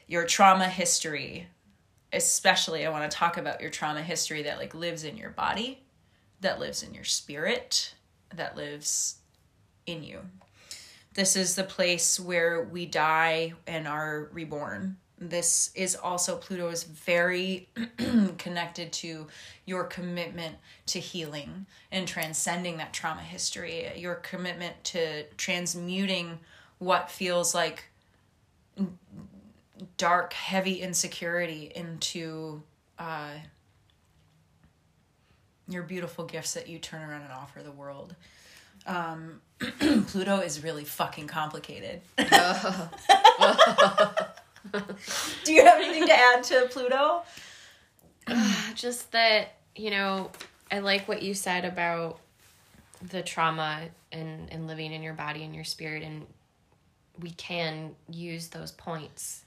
[0.05, 1.47] your trauma history.
[2.13, 5.81] Especially i want to talk about your trauma history that like lives in your body
[6.41, 7.95] that lives in your spirit
[8.35, 9.15] that lives
[9.87, 10.19] in you
[11.13, 14.97] this is the place where we die and are reborn.
[15.17, 17.67] This is also pluto is very
[18.37, 19.27] connected to
[19.65, 20.55] your commitment
[20.87, 26.39] to healing and transcending that trauma history your commitment to transmuting
[26.77, 27.89] what feels like
[29.97, 32.63] dark heavy insecurity into
[32.97, 33.31] uh,
[35.67, 38.15] your beautiful gifts that you turn around and offer the world.
[38.85, 39.41] Um,
[40.07, 42.01] pluto is really fucking complicated.
[42.17, 42.25] Do
[45.53, 47.23] you have anything to add to pluto?
[48.75, 50.29] Just that you know
[50.71, 52.19] i like what you said about
[53.11, 53.81] the trauma
[54.11, 56.25] and and living in your body and your spirit and
[57.21, 59.43] we can use those points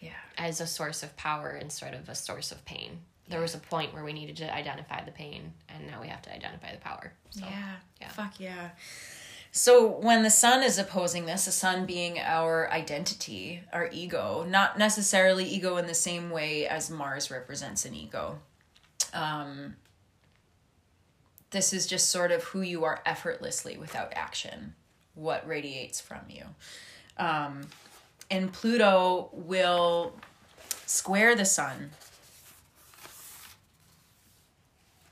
[0.00, 0.10] yeah.
[0.36, 2.98] as a source of power instead of a source of pain.
[3.28, 6.20] There was a point where we needed to identify the pain and now we have
[6.22, 7.12] to identify the power.
[7.30, 8.08] So yeah, yeah.
[8.08, 8.70] Fuck yeah.
[9.52, 14.78] So when the sun is opposing this, the sun being our identity, our ego, not
[14.78, 18.38] necessarily ego in the same way as Mars represents an ego.
[19.14, 19.76] Um,
[21.50, 24.74] this is just sort of who you are effortlessly without action,
[25.14, 26.44] what radiates from you.
[27.16, 27.68] Um,
[28.30, 30.14] and Pluto will
[30.84, 31.90] square the sun.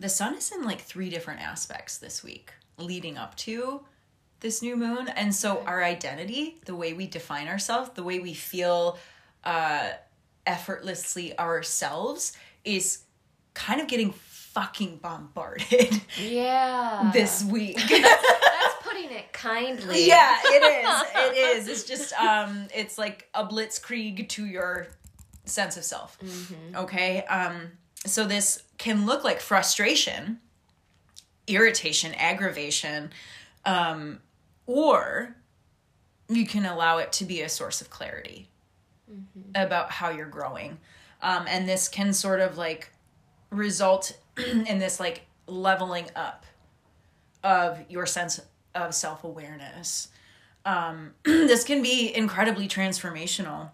[0.01, 3.87] The sun is in like three different aspects this week leading up to
[4.45, 5.09] this new moon.
[5.09, 8.99] And so our identity, the way we define ourselves, the way we feel
[9.42, 9.88] uh,
[10.47, 13.05] effortlessly ourselves is
[13.55, 17.76] kind of getting fucking bombarded yeah this week.
[17.88, 21.03] that's putting it kindly yeah, it is.
[21.16, 21.68] It is.
[21.68, 24.88] It's just um it's like a blitzkrieg to your
[25.47, 26.18] sense of self.
[26.76, 27.24] Okay?
[27.24, 27.72] Um
[28.05, 30.40] so this can look like frustration,
[31.47, 33.11] irritation, aggravation,
[33.64, 34.20] um
[34.66, 35.36] or
[36.28, 38.48] you can allow it to be a source of clarity
[39.54, 40.78] about how you're growing.
[41.22, 42.90] Um, and this can sort of like
[43.50, 46.44] result in this like leveling up
[47.42, 48.40] of your sense
[48.74, 50.08] of self awareness.
[50.64, 53.70] Um, this can be incredibly transformational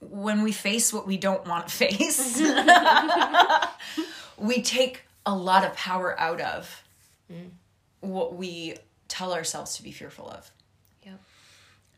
[0.00, 2.40] when we face what we don't want to face.
[4.38, 6.82] we take a lot of power out of
[8.00, 8.74] what we
[9.10, 10.50] tell ourselves to be fearful of
[11.04, 11.20] Yep.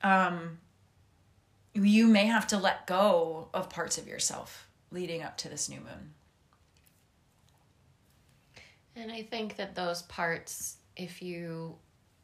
[0.02, 0.58] um,
[1.74, 5.78] you may have to let go of parts of yourself leading up to this new
[5.80, 6.14] moon.
[8.94, 11.76] And I think that those parts, if you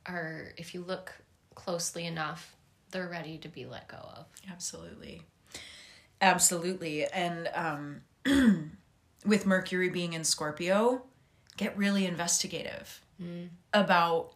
[0.06, 1.12] are, if you look
[1.54, 2.54] closely enough,
[2.90, 4.26] they're ready to be let go of.
[4.50, 5.22] Absolutely.
[6.20, 7.06] Absolutely.
[7.06, 8.02] And um,
[9.24, 11.02] with Mercury being in Scorpio,
[11.56, 13.00] get really investigative
[13.72, 14.34] about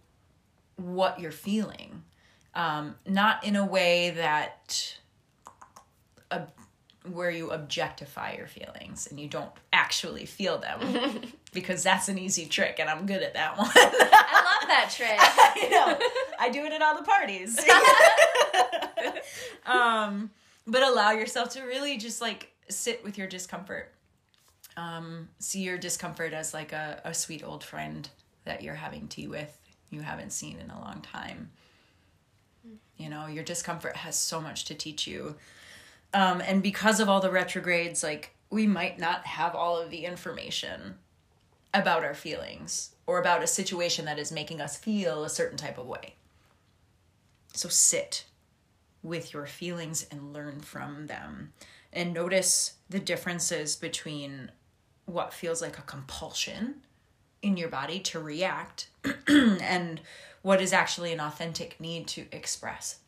[0.77, 2.03] what you're feeling.
[2.55, 4.99] Um, not in a way that
[6.31, 6.53] ob-
[7.11, 12.47] where you objectify your feelings and you don't actually feel them because that's an easy
[12.47, 13.71] trick and I'm good at that one.
[13.75, 15.17] I love that trick.
[15.19, 15.99] I know.
[16.39, 17.59] I do it at all the parties.
[19.67, 20.31] um,
[20.67, 23.93] but allow yourself to really just like sit with your discomfort.
[24.77, 28.09] Um, see your discomfort as like a, a sweet old friend
[28.45, 29.59] that you're having tea with
[29.93, 31.51] you haven't seen in a long time.
[32.97, 35.37] You know, your discomfort has so much to teach you.
[36.15, 40.05] Um, and because of all the retrogrades, like we might not have all of the
[40.05, 40.97] information
[41.75, 45.79] about our feelings or about a situation that is making us feel a certain type
[45.79, 46.15] of way.
[47.55, 48.25] So sit
[49.03, 51.53] with your feelings and learn from them
[51.93, 54.51] and notice the differences between
[55.07, 56.77] what feels like a compulsion
[57.43, 58.89] in your body to react
[59.29, 60.01] and
[60.43, 62.99] what is actually an authentic need to express.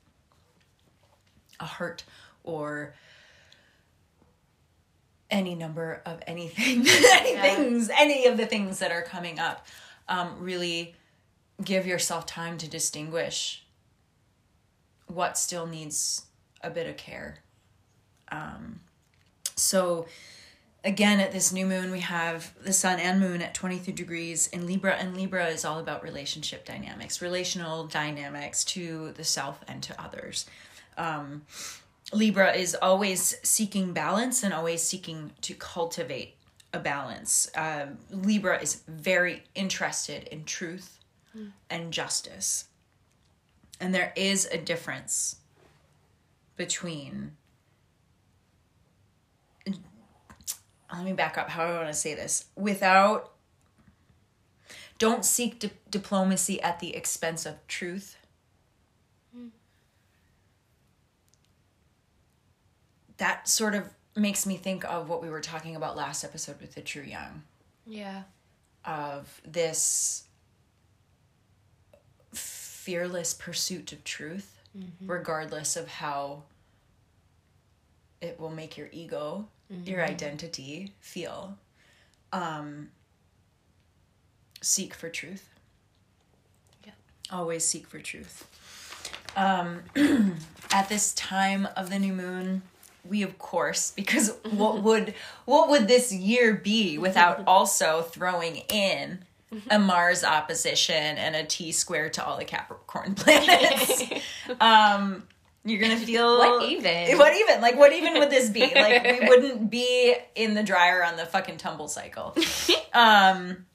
[1.60, 2.04] A hurt
[2.42, 2.94] or
[5.30, 9.66] any number of anything any things any of the things that are coming up
[10.08, 10.94] um, really
[11.62, 13.64] give yourself time to distinguish
[15.06, 16.26] what still needs
[16.62, 17.38] a bit of care.
[18.30, 18.80] Um,
[19.54, 20.06] so
[20.84, 24.66] again at this new moon we have the sun and moon at 23 degrees in
[24.66, 30.00] libra and libra is all about relationship dynamics relational dynamics to the self and to
[30.00, 30.46] others.
[30.96, 31.42] Um,
[32.12, 36.36] libra is always seeking balance and always seeking to cultivate
[36.72, 37.50] a balance.
[37.56, 40.98] Um, libra is very interested in truth
[41.70, 42.66] and justice.
[43.80, 45.36] And there is a difference
[46.56, 47.32] between
[50.96, 53.30] let me back up how I want to say this without
[54.98, 58.16] don't seek di- diplomacy at the expense of truth.
[63.18, 66.74] That sort of makes me think of what we were talking about last episode with
[66.74, 67.42] the true young
[67.86, 68.22] Yeah.
[68.84, 70.24] of this
[72.32, 75.10] fearless pursuit of truth mm-hmm.
[75.10, 76.42] regardless of how
[78.24, 79.46] it will make your ego
[79.84, 81.56] your identity feel
[82.32, 82.88] um
[84.60, 85.48] seek for truth
[86.86, 86.92] Yeah.
[87.32, 88.46] always seek for truth
[89.36, 89.82] um
[90.72, 92.62] at this time of the new moon
[93.04, 95.14] we of course because what would
[95.44, 99.24] what would this year be without also throwing in
[99.70, 104.02] a Mars opposition and a T square to all the Capricorn planets.
[104.60, 105.28] um,
[105.64, 107.18] you're gonna feel What even?
[107.18, 107.60] What even?
[107.60, 108.60] Like, what even would this be?
[108.74, 112.36] Like, we wouldn't be in the dryer on the fucking tumble cycle.
[112.92, 113.66] Um,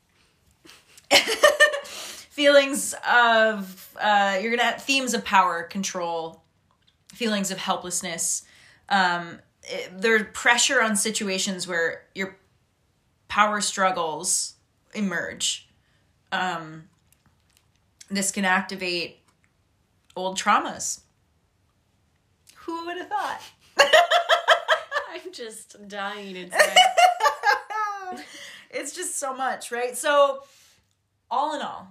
[2.30, 6.44] feelings of uh, you're gonna have themes of power, control,
[7.14, 8.44] feelings of helplessness.
[8.88, 12.38] Um, it, there's pressure on situations where your
[13.28, 14.56] power struggles
[14.94, 15.68] emerge.
[16.32, 16.86] Um,
[18.10, 19.20] this can activate
[20.16, 21.02] old traumas.
[22.70, 23.42] Who would have thought?
[25.12, 26.78] I'm just dying inside.
[28.70, 29.98] it's just so much, right?
[29.98, 30.44] So,
[31.32, 31.88] all in all,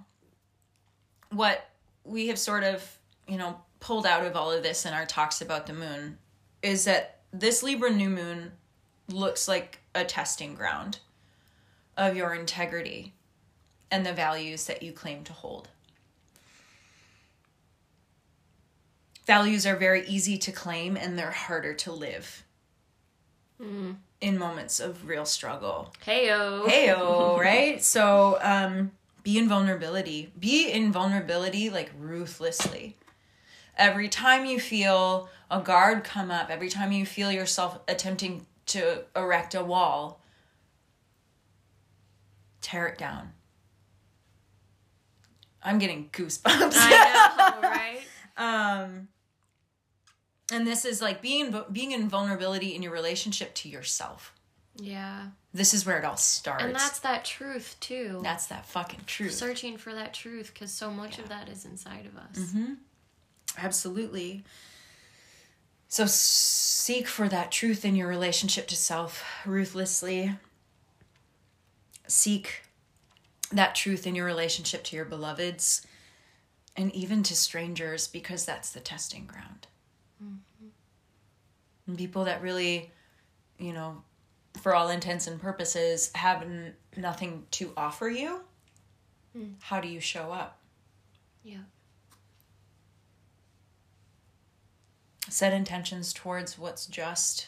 [1.31, 1.69] what
[2.05, 2.97] we have sort of,
[3.27, 6.17] you know, pulled out of all of this in our talks about the moon
[6.63, 8.53] is that this Libra new moon
[9.09, 10.99] looks like a testing ground
[11.97, 13.13] of your integrity
[13.91, 15.67] and the values that you claim to hold.
[19.29, 22.43] Values are very easy to claim and they're harder to live
[24.21, 25.93] in moments of real struggle.
[26.03, 26.65] Heyo.
[26.65, 27.83] Heyo, right?
[27.83, 28.89] So, um,
[29.21, 30.33] be in vulnerability.
[30.39, 32.97] Be in vulnerability like ruthlessly.
[33.77, 39.03] Every time you feel a guard come up, every time you feel yourself attempting to
[39.15, 40.21] erect a wall,
[42.61, 43.33] tear it down.
[45.61, 46.73] I'm getting goosebumps.
[46.73, 48.01] I know, right?
[48.37, 49.07] um
[50.51, 54.33] and this is like being being in vulnerability in your relationship to yourself.
[54.75, 55.27] Yeah.
[55.53, 56.63] This is where it all starts.
[56.63, 58.19] And that's that truth too.
[58.23, 59.33] that's that fucking truth.
[59.33, 62.51] searching for that truth because so much of that is inside of us.
[62.51, 62.73] Mm-hmm.
[63.57, 64.43] Absolutely.
[65.87, 70.35] So seek for that truth in your relationship to self ruthlessly.
[72.07, 72.61] Seek
[73.51, 75.85] that truth in your relationship to your beloveds
[76.77, 79.67] and even to strangers because that's the testing ground.
[81.89, 82.91] And people that really,
[83.57, 84.03] you know,
[84.61, 88.41] for all intents and purposes, have n- nothing to offer you,
[89.59, 90.59] how do you show up?
[91.43, 91.59] Yeah.
[95.29, 97.47] set intentions towards what's just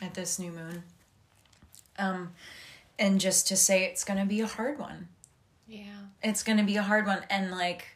[0.00, 0.84] at this new moon.
[1.98, 2.32] Um,
[2.98, 5.08] and just to say it's going to be a hard one.
[5.66, 6.06] Yeah.
[6.22, 7.24] It's going to be a hard one.
[7.30, 7.93] And like,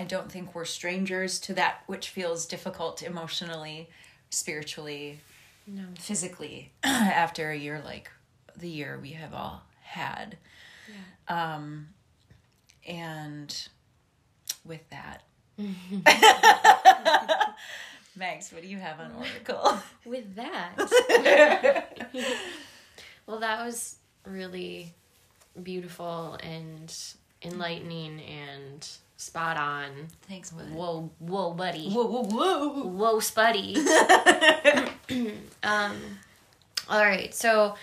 [0.00, 3.90] I don't think we're strangers to that which feels difficult emotionally,
[4.30, 5.20] spiritually,
[5.66, 5.82] No.
[5.98, 8.10] physically after a year like
[8.56, 10.38] the year we have all had.
[11.28, 11.88] Um,
[12.88, 13.68] and
[14.64, 15.22] with that,
[18.16, 19.78] Mags, what do you have on Oracle?
[20.06, 20.76] With that.
[23.26, 24.94] well, that was really
[25.62, 26.90] beautiful and
[27.42, 28.88] enlightening and
[29.20, 30.08] spot on.
[30.22, 30.70] Thanks, bud.
[30.72, 31.90] Whoa, whoa, buddy.
[31.90, 32.84] Whoa, whoa, whoa.
[32.84, 33.76] Whoa, Spuddy.
[35.62, 35.96] um,
[36.88, 37.74] all right, so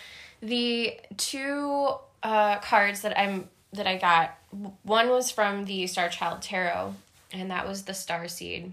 [0.41, 1.93] the two
[2.23, 4.38] uh, cards that I'm that I got,
[4.84, 6.95] one was from the Star Child Tarot,
[7.31, 8.72] and that was the Star Seed,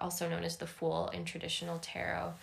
[0.00, 2.34] also known as the Fool in traditional tarot.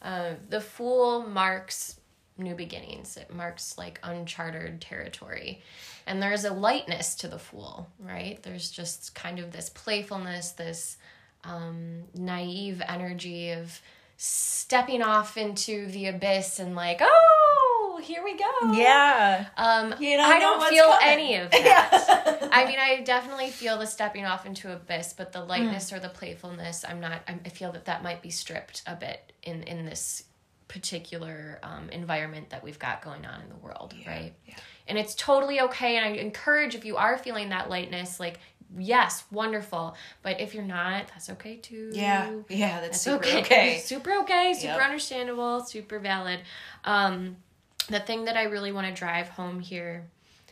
[0.00, 1.98] Uh, the Fool marks
[2.36, 3.16] new beginnings.
[3.16, 5.62] It marks like uncharted territory.
[6.06, 8.42] And there's a lightness to the Fool, right?
[8.42, 10.96] There's just kind of this playfulness, this
[11.44, 13.80] um, naive energy of
[14.16, 18.72] stepping off into the abyss and like, oh, here we go.
[18.72, 19.46] Yeah.
[19.56, 20.98] Um, You don't I don't feel coming.
[21.02, 22.48] any of that.
[22.52, 25.96] I mean, I definitely feel the stepping off into abyss, but the lightness Mm.
[25.96, 27.22] or the playfulness, I'm not.
[27.28, 30.24] I feel that that might be stripped a bit in in this
[30.74, 34.32] particular um, environment that we've got going on in the world, right?
[34.44, 34.54] yeah.
[34.88, 35.96] And it's totally okay.
[35.96, 38.40] And I encourage if you are feeling that lightness, like
[38.76, 39.94] yes, wonderful.
[40.22, 41.90] But if you're not, that's okay too.
[41.92, 42.32] Yeah.
[42.48, 43.40] Yeah, that's, That's super okay.
[43.40, 43.78] okay.
[43.84, 44.82] Super okay, super Yep.
[44.82, 46.40] understandable, super valid.
[46.84, 47.36] Um,
[47.88, 50.04] the thing that I really want to drive home here,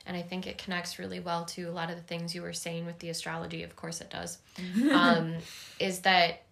[0.07, 2.53] and I think it connects really well to a lot of the things you were
[2.53, 4.39] saying with the astrology, of course it does,
[4.93, 5.35] um,
[5.81, 6.43] is that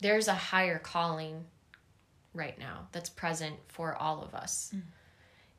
[0.00, 1.44] there's a higher calling
[2.34, 4.72] right now that's present for all of us.
[4.74, 4.82] Mm.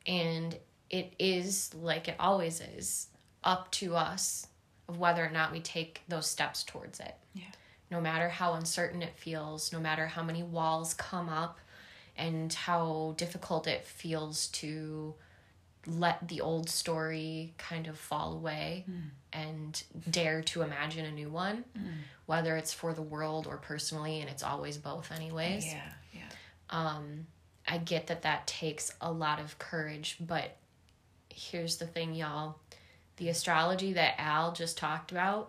[0.06, 0.58] And
[0.90, 3.08] it is, like it always is,
[3.42, 4.46] up to us
[4.88, 7.44] of whether or not we take those steps towards it Yeah.
[7.90, 11.58] no matter how uncertain it feels, no matter how many walls come up
[12.16, 15.14] and how difficult it feels to
[15.86, 19.02] let the old story kind of fall away mm.
[19.32, 21.82] and dare to imagine a new one, mm.
[22.26, 25.66] whether it's for the world or personally, and it's always both, anyways.
[25.66, 25.82] Yeah.
[26.70, 27.26] Um,
[27.68, 30.56] I get that that takes a lot of courage, but
[31.28, 32.56] here's the thing, y'all.
[33.16, 35.48] The astrology that Al just talked about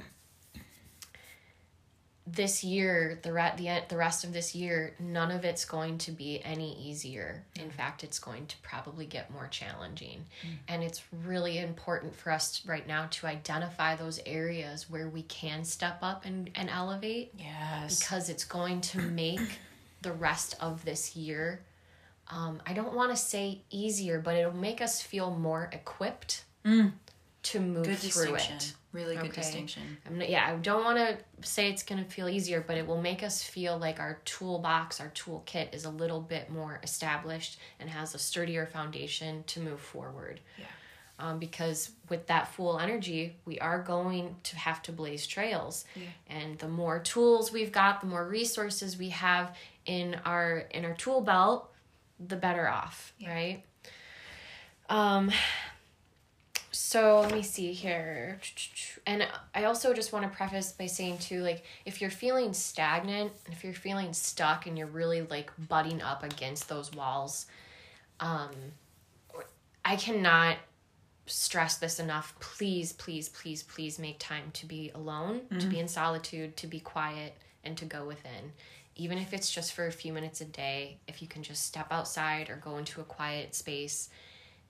[2.30, 6.12] this year, the re- the the rest of this year, none of it's going to
[6.12, 7.46] be any easier.
[7.58, 10.26] In fact, it's going to probably get more challenging.
[10.68, 15.64] And it's really important for us right now to identify those areas where we can
[15.64, 18.00] step up and, and elevate Yes.
[18.00, 19.60] because it's going to make
[20.08, 21.62] the rest of this year
[22.30, 26.44] um, i don't want to say easier but it'll make us feel more equipped
[27.44, 29.42] to move good through it Really good Okay.
[29.42, 29.84] distinction.
[30.08, 32.88] I'm not, yeah i don't want to say it's going to feel easier but it
[32.88, 37.60] will make us feel like our toolbox our toolkit is a little bit more established
[37.80, 40.66] and has a sturdier foundation to move forward Yeah.
[41.20, 45.84] um, because with that full energy, we are going to have to blaze trails.
[45.96, 46.04] Yeah.
[46.38, 49.54] And the more tools we've got, the more resources we have
[49.88, 51.74] in our in our tool belt,
[52.20, 53.64] the better off, right?
[54.90, 55.32] Um,
[56.72, 58.40] so let me see here.
[59.08, 63.32] And I also just want to preface by saying too, like if you're feeling stagnant,
[63.52, 67.48] if you're feeling stuck and you're really like butting up against those walls,
[68.20, 68.52] um
[69.84, 70.58] I cannot
[71.28, 72.36] stress this enough.
[72.40, 75.60] Please, please, please, please make time to be alone, mm-hmm.
[75.60, 78.52] to be in solitude, to be quiet, and to go within.
[78.98, 81.88] Even if it's just for a few minutes a day, if you can just step
[81.92, 84.10] outside or go into a quiet space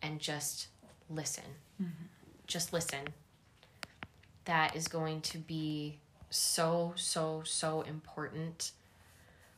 [0.02, 0.68] and just
[1.10, 1.44] listen.
[1.82, 2.04] Mm-hmm.
[2.46, 3.08] Just listen.
[4.46, 6.00] That is going to be
[6.30, 8.72] so, so, so important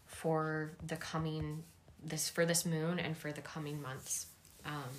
[0.06, 1.64] for the coming
[2.04, 4.28] this for this moon and for the coming months.
[4.66, 4.96] Um,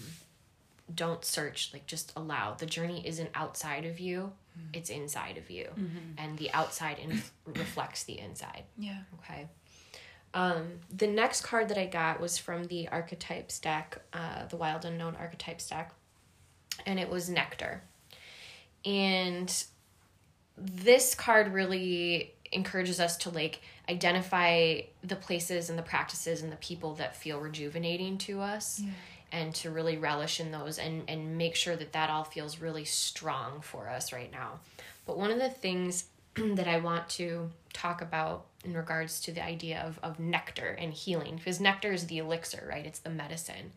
[0.94, 4.66] don't search like just allow the journey isn't outside of you mm-hmm.
[4.72, 5.98] it's inside of you mm-hmm.
[6.18, 9.46] and the outside in- reflects the inside yeah okay
[10.32, 14.84] um, the next card that i got was from the archetypes deck uh, the wild
[14.84, 15.92] unknown archetypes deck
[16.86, 17.82] and it was nectar.
[18.84, 19.64] And
[20.56, 26.56] this card really encourages us to like identify the places and the practices and the
[26.56, 28.90] people that feel rejuvenating to us yeah.
[29.30, 32.84] and to really relish in those and and make sure that that all feels really
[32.84, 34.58] strong for us right now.
[35.06, 36.04] But one of the things
[36.56, 40.92] that i want to talk about in regards to the idea of, of nectar and
[40.92, 42.84] healing because nectar is the elixir right?
[42.84, 43.72] It's the medicine.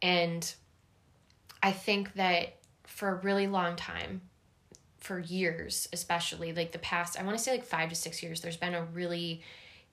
[0.00, 0.52] And
[1.62, 4.22] i think that for a really long time
[4.98, 8.40] for years especially like the past i want to say like five to six years
[8.40, 9.42] there's been a really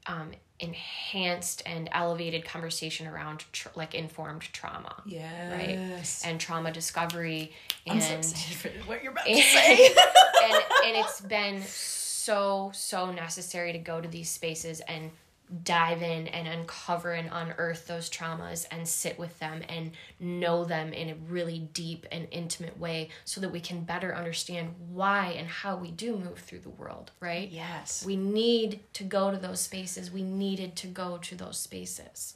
[0.06, 5.02] um, enhanced and elevated conversation around tr- like informed trauma.
[5.06, 5.54] Yeah.
[5.54, 6.22] Right.
[6.26, 7.52] And trauma discovery
[7.86, 9.88] and I'm so for what you're about and, to say.
[9.88, 10.54] and
[10.86, 15.12] and it's been so so necessary to go to these spaces and
[15.64, 20.92] dive in and uncover and unearth those traumas and sit with them and know them
[20.92, 25.48] in a really deep and intimate way so that we can better understand why and
[25.48, 27.50] how we do move through the world, right?
[27.50, 28.06] Yes.
[28.06, 30.12] We need to go to those spaces.
[30.12, 32.36] We needed to go to those spaces.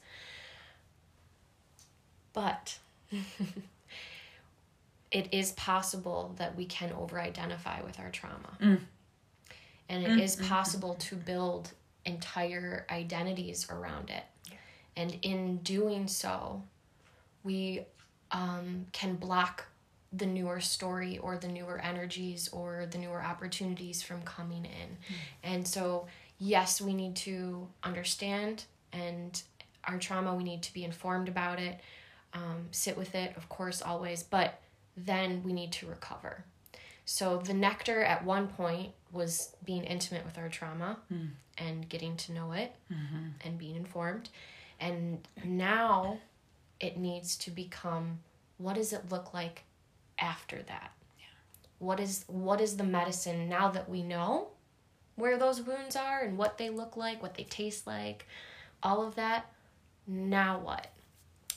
[2.32, 2.78] But
[5.12, 8.58] it is possible that we can over identify with our trauma.
[8.62, 8.80] Mm.
[9.90, 10.48] And it mm, is mm, mm.
[10.48, 11.72] possible to build
[12.06, 14.24] entire identities around it.
[14.50, 14.58] Yeah.
[14.96, 16.64] And in doing so,
[17.44, 17.86] we
[18.32, 19.66] um, can block
[20.14, 24.90] the newer story or the newer energies or the newer opportunities from coming in.
[24.90, 25.16] Mm.
[25.44, 26.08] And so,
[26.38, 29.42] yes, we need to understand and
[29.86, 31.80] our trauma, we need to be informed about it,
[32.34, 34.60] um, sit with it, of course, always, but
[34.96, 36.44] then we need to recover.
[37.06, 41.30] So the nectar at one point was being intimate with our trauma mm.
[41.58, 43.28] and getting to know it mm-hmm.
[43.46, 44.30] and being informed.
[44.80, 46.20] And now
[46.80, 48.20] it needs to become
[48.58, 49.64] what does it look like
[50.20, 50.92] after that?
[51.20, 51.26] Yeah.
[51.80, 54.50] What is what is the medicine now that we know
[55.16, 58.26] where those wounds are and what they look like, what they taste like,
[58.82, 59.52] all of that?
[60.08, 60.88] Now what?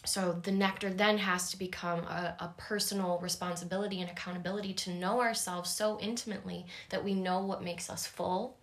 [0.05, 5.21] So the nectar then has to become a, a personal responsibility and accountability to know
[5.21, 8.57] ourselves so intimately that we know what makes us full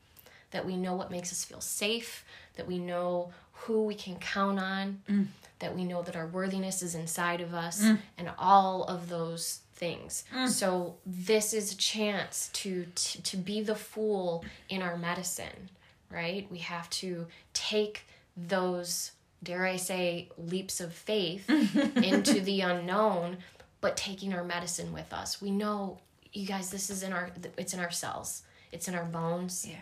[0.51, 4.59] that we know what makes us feel safe that we know who we can count
[4.59, 5.25] on mm.
[5.59, 7.97] that we know that our worthiness is inside of us mm.
[8.17, 10.47] and all of those things mm.
[10.47, 15.69] so this is a chance to, to to be the fool in our medicine
[16.11, 18.05] right we have to take
[18.35, 19.11] those
[19.43, 21.49] dare I say, leaps of faith
[21.95, 23.37] into the unknown,
[23.79, 25.41] but taking our medicine with us.
[25.41, 25.99] We know,
[26.33, 29.65] you guys, this is in our, it's in our cells, it's in our bones.
[29.67, 29.77] Yeah.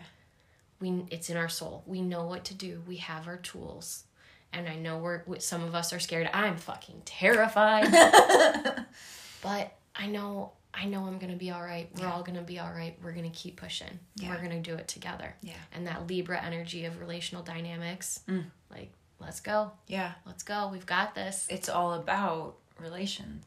[0.80, 1.84] We, it's in our soul.
[1.86, 2.82] We know what to do.
[2.88, 4.04] We have our tools.
[4.52, 6.30] And I know we're, some of us are scared.
[6.32, 7.92] I'm fucking terrified.
[9.42, 11.88] but I know I know I'm gonna be all right.
[11.96, 12.12] We're yeah.
[12.12, 12.96] all gonna be all right.
[13.02, 13.98] We're gonna keep pushing.
[14.16, 14.30] Yeah.
[14.30, 15.34] We're gonna do it together.
[15.42, 15.54] Yeah.
[15.72, 18.44] And that Libra energy of relational dynamics, mm.
[18.70, 19.72] like let's go.
[19.86, 20.12] Yeah.
[20.26, 20.68] Let's go.
[20.72, 21.46] We've got this.
[21.50, 23.42] It's all about relation.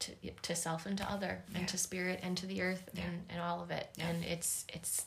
[0.00, 0.12] To,
[0.44, 1.58] to self and to other yeah.
[1.58, 3.02] and to spirit and to the earth yeah.
[3.02, 4.08] and, and all of it yeah.
[4.08, 5.04] and it's it's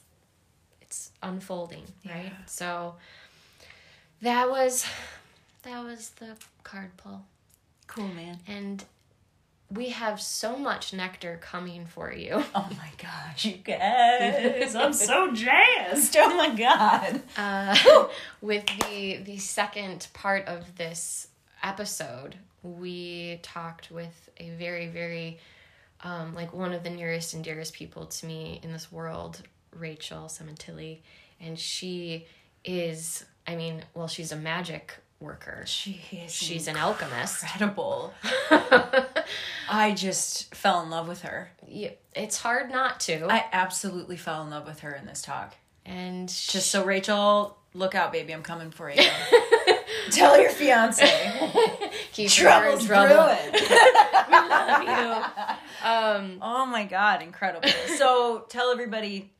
[0.83, 2.93] it's unfolding right so
[4.21, 4.85] that was
[5.63, 7.25] that was the card pull
[7.87, 8.85] cool man and
[9.73, 12.43] we have so much nectar coming for you.
[12.55, 14.75] Oh my gosh, you guys!
[14.75, 16.15] I'm so jazzed.
[16.17, 17.21] Oh my god.
[17.35, 18.07] Uh,
[18.41, 21.27] with the the second part of this
[21.63, 25.39] episode, we talked with a very very
[26.03, 29.41] um, like one of the nearest and dearest people to me in this world,
[29.75, 30.99] Rachel Cementilli,
[31.41, 32.27] and she
[32.63, 33.25] is.
[33.45, 34.93] I mean, well, she's a magic
[35.23, 35.63] worker.
[35.65, 36.31] She is.
[36.33, 37.41] She's an alchemist.
[37.43, 38.13] Incredible.
[39.69, 41.49] I just fell in love with her.
[41.67, 43.25] Yeah, it's hard not to.
[43.31, 45.55] I absolutely fell in love with her in this talk.
[45.85, 49.01] and Just so Rachel, look out, baby, I'm coming for you.
[50.11, 51.05] Tell your fiance.
[52.11, 53.15] keep Trouble's her trouble.
[53.51, 53.63] brewing.
[54.29, 55.87] Love you.
[55.87, 57.67] Um, Oh my god, incredible!
[57.97, 59.31] So tell everybody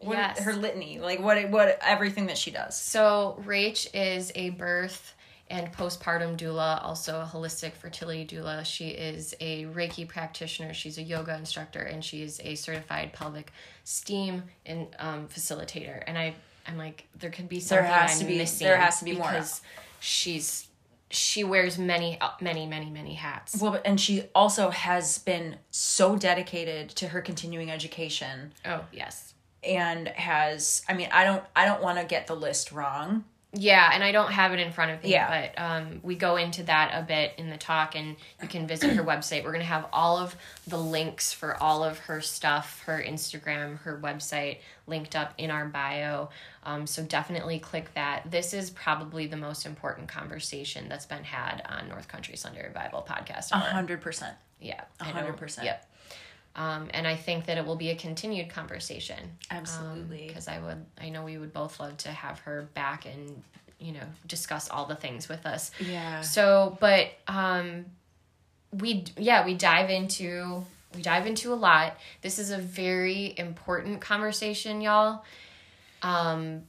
[0.00, 0.40] what Yes.
[0.40, 2.76] her litany, like what what everything that she does.
[2.76, 5.14] So, Rach is a birth
[5.54, 8.64] and postpartum doula, also a holistic fertility doula.
[8.64, 10.74] She is a Reiki practitioner.
[10.74, 13.52] She's a yoga instructor, and she is a certified pelvic
[13.84, 16.02] steam and um, facilitator.
[16.08, 16.34] And I,
[16.66, 18.66] I'm like, there could be something has I'm to be- missing.
[18.66, 19.28] there has to be more.
[19.30, 19.62] because
[20.00, 20.66] she's
[21.10, 23.60] she wears many, many, many, many hats.
[23.60, 30.08] Well, and she also has been so dedicated to her continuing education Oh yes, and
[30.08, 33.24] has I mean, I don't I don't want to get the list wrong.
[33.56, 35.48] Yeah, and I don't have it in front of me, Yeah.
[35.56, 38.90] but um, we go into that a bit in the talk, and you can visit
[38.96, 39.44] her website.
[39.44, 40.34] We're going to have all of
[40.66, 45.66] the links for all of her stuff, her Instagram, her website, linked up in our
[45.66, 46.30] bio.
[46.64, 48.30] Um, so definitely click that.
[48.30, 53.06] This is probably the most important conversation that's been had on North Country Sunday Revival
[53.08, 53.52] podcast.
[53.52, 54.34] A hundred percent.
[54.60, 55.66] Yeah, A hundred percent.
[55.66, 55.88] Yep.
[56.56, 59.18] Um, and I think that it will be a continued conversation
[59.50, 60.28] Absolutely.
[60.28, 63.42] because I would I know we would both love to have her back and
[63.80, 65.72] you know discuss all the things with us.
[65.80, 66.20] Yeah.
[66.20, 67.86] So, but um
[68.72, 70.64] we yeah, we dive into
[70.94, 71.96] we dive into a lot.
[72.22, 75.24] This is a very important conversation, y'all.
[76.02, 76.62] Um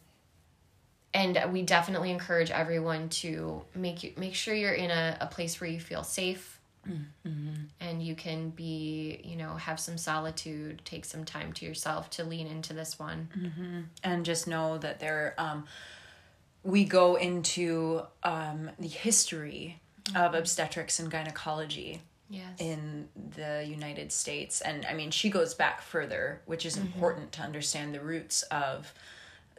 [1.14, 5.62] and we definitely encourage everyone to make you make sure you're in a, a place
[5.62, 6.55] where you feel safe
[7.80, 12.24] and you can be you know have some solitude take some time to yourself to
[12.24, 13.90] lean into this one.
[14.04, 15.66] And just know that there um
[16.64, 19.82] we go into um the history
[20.16, 22.60] of obstetrics and gynecology yes.
[22.60, 24.62] in the United States.
[24.62, 28.94] And I mean, she goes back further, which is important to understand the roots of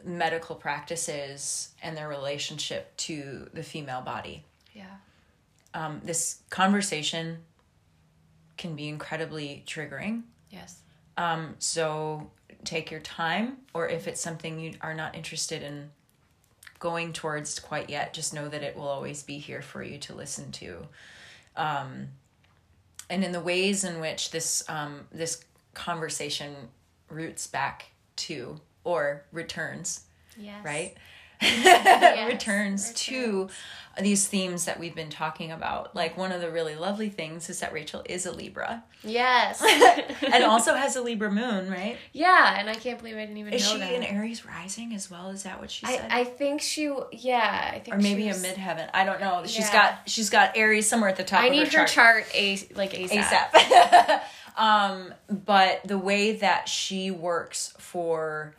[0.03, 4.43] medical practices and their relationship to the female body.
[4.73, 4.97] yeah
[5.77, 7.37] Um, this conversation
[8.57, 10.23] can be incredibly triggering.
[10.49, 10.81] yes
[11.17, 12.31] Um, so
[12.63, 15.91] take your time, or if it's something you are not interested in
[16.79, 20.13] going towards quite yet, just know that it will always be here for you to
[20.15, 20.87] listen to.
[21.55, 22.09] Um,
[23.09, 25.43] and in the ways in which this um, this
[25.73, 26.55] conversation
[27.09, 27.91] roots back
[28.27, 30.01] to or returns,
[30.37, 30.95] yes right?
[31.41, 33.49] Yes, returns to
[33.99, 35.95] these themes that we've been talking about.
[35.95, 39.63] Like one of the really lovely things is that Rachel is a Libra yes
[40.33, 41.97] and also has a Libra moon, right?
[42.13, 44.93] yeah and i can't believe i didn't even Is know she that an Aries rising
[44.93, 45.29] as well?
[45.29, 46.07] Is that what she said?
[46.11, 48.89] I, I think she yeah i think or maybe she a was- midheaven.
[48.93, 49.43] I don't know.
[49.45, 49.73] She's Yeah.
[49.73, 51.41] got she's got Aries somewhere at the top.
[51.41, 52.25] i of need her her chart.
[52.25, 54.21] chart a like asap, ASAP.
[54.57, 58.53] um, but the way that she works for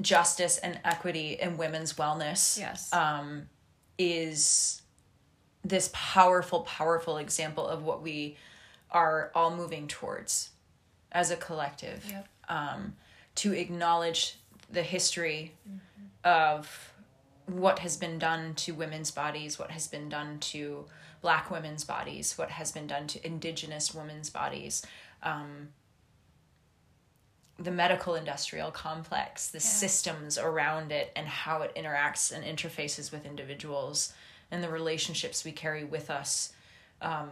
[0.00, 3.48] justice and equity and women's wellness, yes um,
[3.98, 4.82] is
[5.64, 8.36] this powerful, powerful example of what we
[8.90, 10.50] are all moving towards
[11.12, 12.04] as a collective.
[12.10, 12.28] Yep.
[12.48, 12.94] Um,
[13.36, 14.38] to acknowledge
[14.70, 15.54] the history
[16.22, 16.92] of
[17.46, 20.84] what has been done to women's bodies, what has been done to
[21.20, 24.84] black women's bodies, what has been done to indigenous women's bodies,
[25.22, 25.68] um,
[27.58, 33.24] the medical industrial complex, the systems around it, and how it interacts and interfaces with
[33.24, 34.12] individuals,
[34.50, 36.52] and the relationships we carry with us
[37.00, 37.28] um,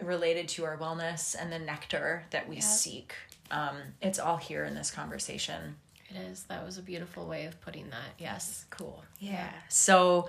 [0.00, 3.14] related to our wellness and the nectar that we seek.
[3.50, 5.76] Um, it's all here in this conversation.
[6.10, 9.04] it is that was a beautiful way of putting that yes Cool.
[9.20, 9.50] Yeah.
[9.68, 10.28] So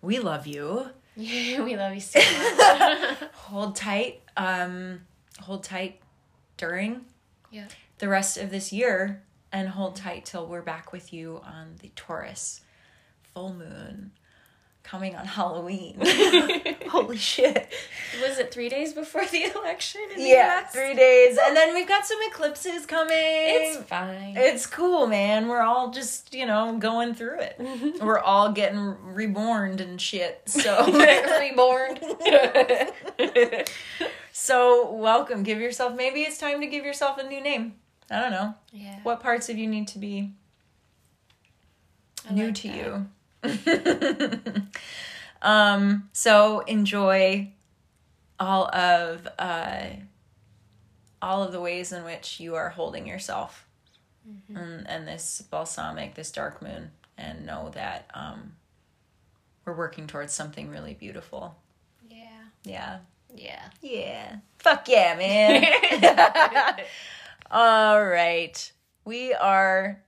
[0.00, 0.86] we love you.
[1.16, 4.22] Yeah, we love you so much Hold tight.
[4.36, 5.02] Um,
[5.40, 6.00] hold tight
[6.56, 7.04] during
[7.50, 7.66] yeah
[8.04, 11.90] the rest of this year and hold tight till we're back with you on the
[11.96, 12.60] Taurus
[13.32, 14.10] full moon
[14.82, 15.96] coming on Halloween.
[16.90, 17.72] Holy shit.
[18.20, 20.70] was it three days before the election in the Yeah, US?
[20.74, 21.38] three days.
[21.46, 23.16] And then we've got some eclipses coming.
[23.16, 25.48] it's fine It's cool, man.
[25.48, 27.56] We're all just, you know, going through it.
[27.58, 28.04] Mm-hmm.
[28.04, 30.42] We're all getting reborn and shit.
[30.46, 30.92] So
[31.40, 31.98] reborn
[34.32, 35.42] So welcome.
[35.42, 37.76] Give yourself maybe it's time to give yourself a new name.
[38.10, 38.54] I don't know.
[38.72, 40.30] yeah What parts of you need to be
[42.28, 42.68] I new like to
[43.42, 44.56] that.
[44.56, 44.66] you?
[45.42, 47.50] um so enjoy
[48.40, 49.86] all of uh
[51.20, 53.66] all of the ways in which you are holding yourself
[54.26, 54.56] Mm-hmm.
[54.56, 58.54] and, and this balsamic this dark moon and know that um
[59.66, 61.54] we're working towards something really beautiful
[62.08, 62.16] yeah
[62.64, 62.98] yeah
[63.34, 63.68] Yeah.
[63.82, 64.36] Yeah.
[64.60, 66.78] Fuck yeah, man.
[67.50, 68.72] All right.
[69.04, 70.02] We are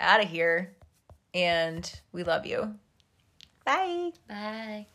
[0.00, 0.74] out of here
[1.34, 2.74] and we love you.
[3.64, 4.12] Bye.
[4.28, 4.86] Bye.